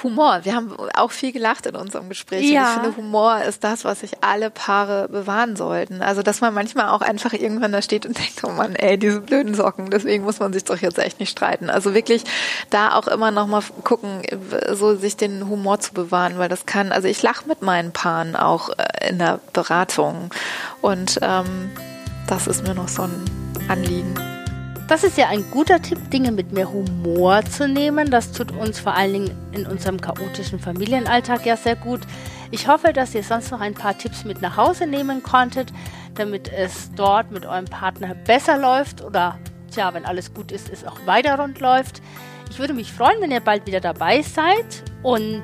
[0.03, 0.41] Humor.
[0.43, 2.45] Wir haben auch viel gelacht in unserem Gespräch.
[2.45, 2.62] Ja.
[2.62, 6.03] Und ich finde, Humor ist das, was sich alle Paare bewahren sollten.
[6.03, 9.20] Also, dass man manchmal auch einfach irgendwann da steht und denkt, oh Mann, ey, diese
[9.20, 11.70] blöden Socken, deswegen muss man sich doch jetzt echt nicht streiten.
[11.70, 12.24] Also wirklich
[12.70, 14.22] da auch immer noch mal gucken,
[14.72, 18.37] so sich den Humor zu bewahren, weil das kann, also ich lache mit meinen Paaren
[18.37, 20.30] auch äh, in der Beratung
[20.82, 21.70] und ähm,
[22.26, 23.24] das ist mir noch so ein
[23.68, 24.36] Anliegen.
[24.89, 28.09] Das ist ja ein guter Tipp, Dinge mit mehr Humor zu nehmen.
[28.09, 32.03] Das tut uns vor allen Dingen in unserem chaotischen Familienalltag ja sehr gut.
[32.53, 35.72] Ich hoffe, dass ihr sonst noch ein paar Tipps mit nach Hause nehmen konntet,
[36.14, 39.41] damit es dort mit eurem Partner besser läuft oder,
[39.72, 42.01] tja, wenn alles gut ist, es auch weiter rund läuft.
[42.51, 45.43] Ich würde mich freuen, wenn ihr bald wieder dabei seid und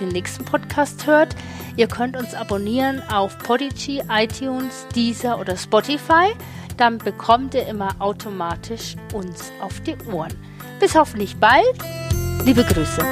[0.00, 1.36] den nächsten Podcast hört.
[1.76, 6.34] Ihr könnt uns abonnieren auf Podigy, iTunes, Deezer oder Spotify
[6.80, 10.32] dann bekommt ihr immer automatisch uns auf die Ohren.
[10.80, 11.76] Bis hoffentlich bald.
[12.44, 13.04] Liebe Grüße.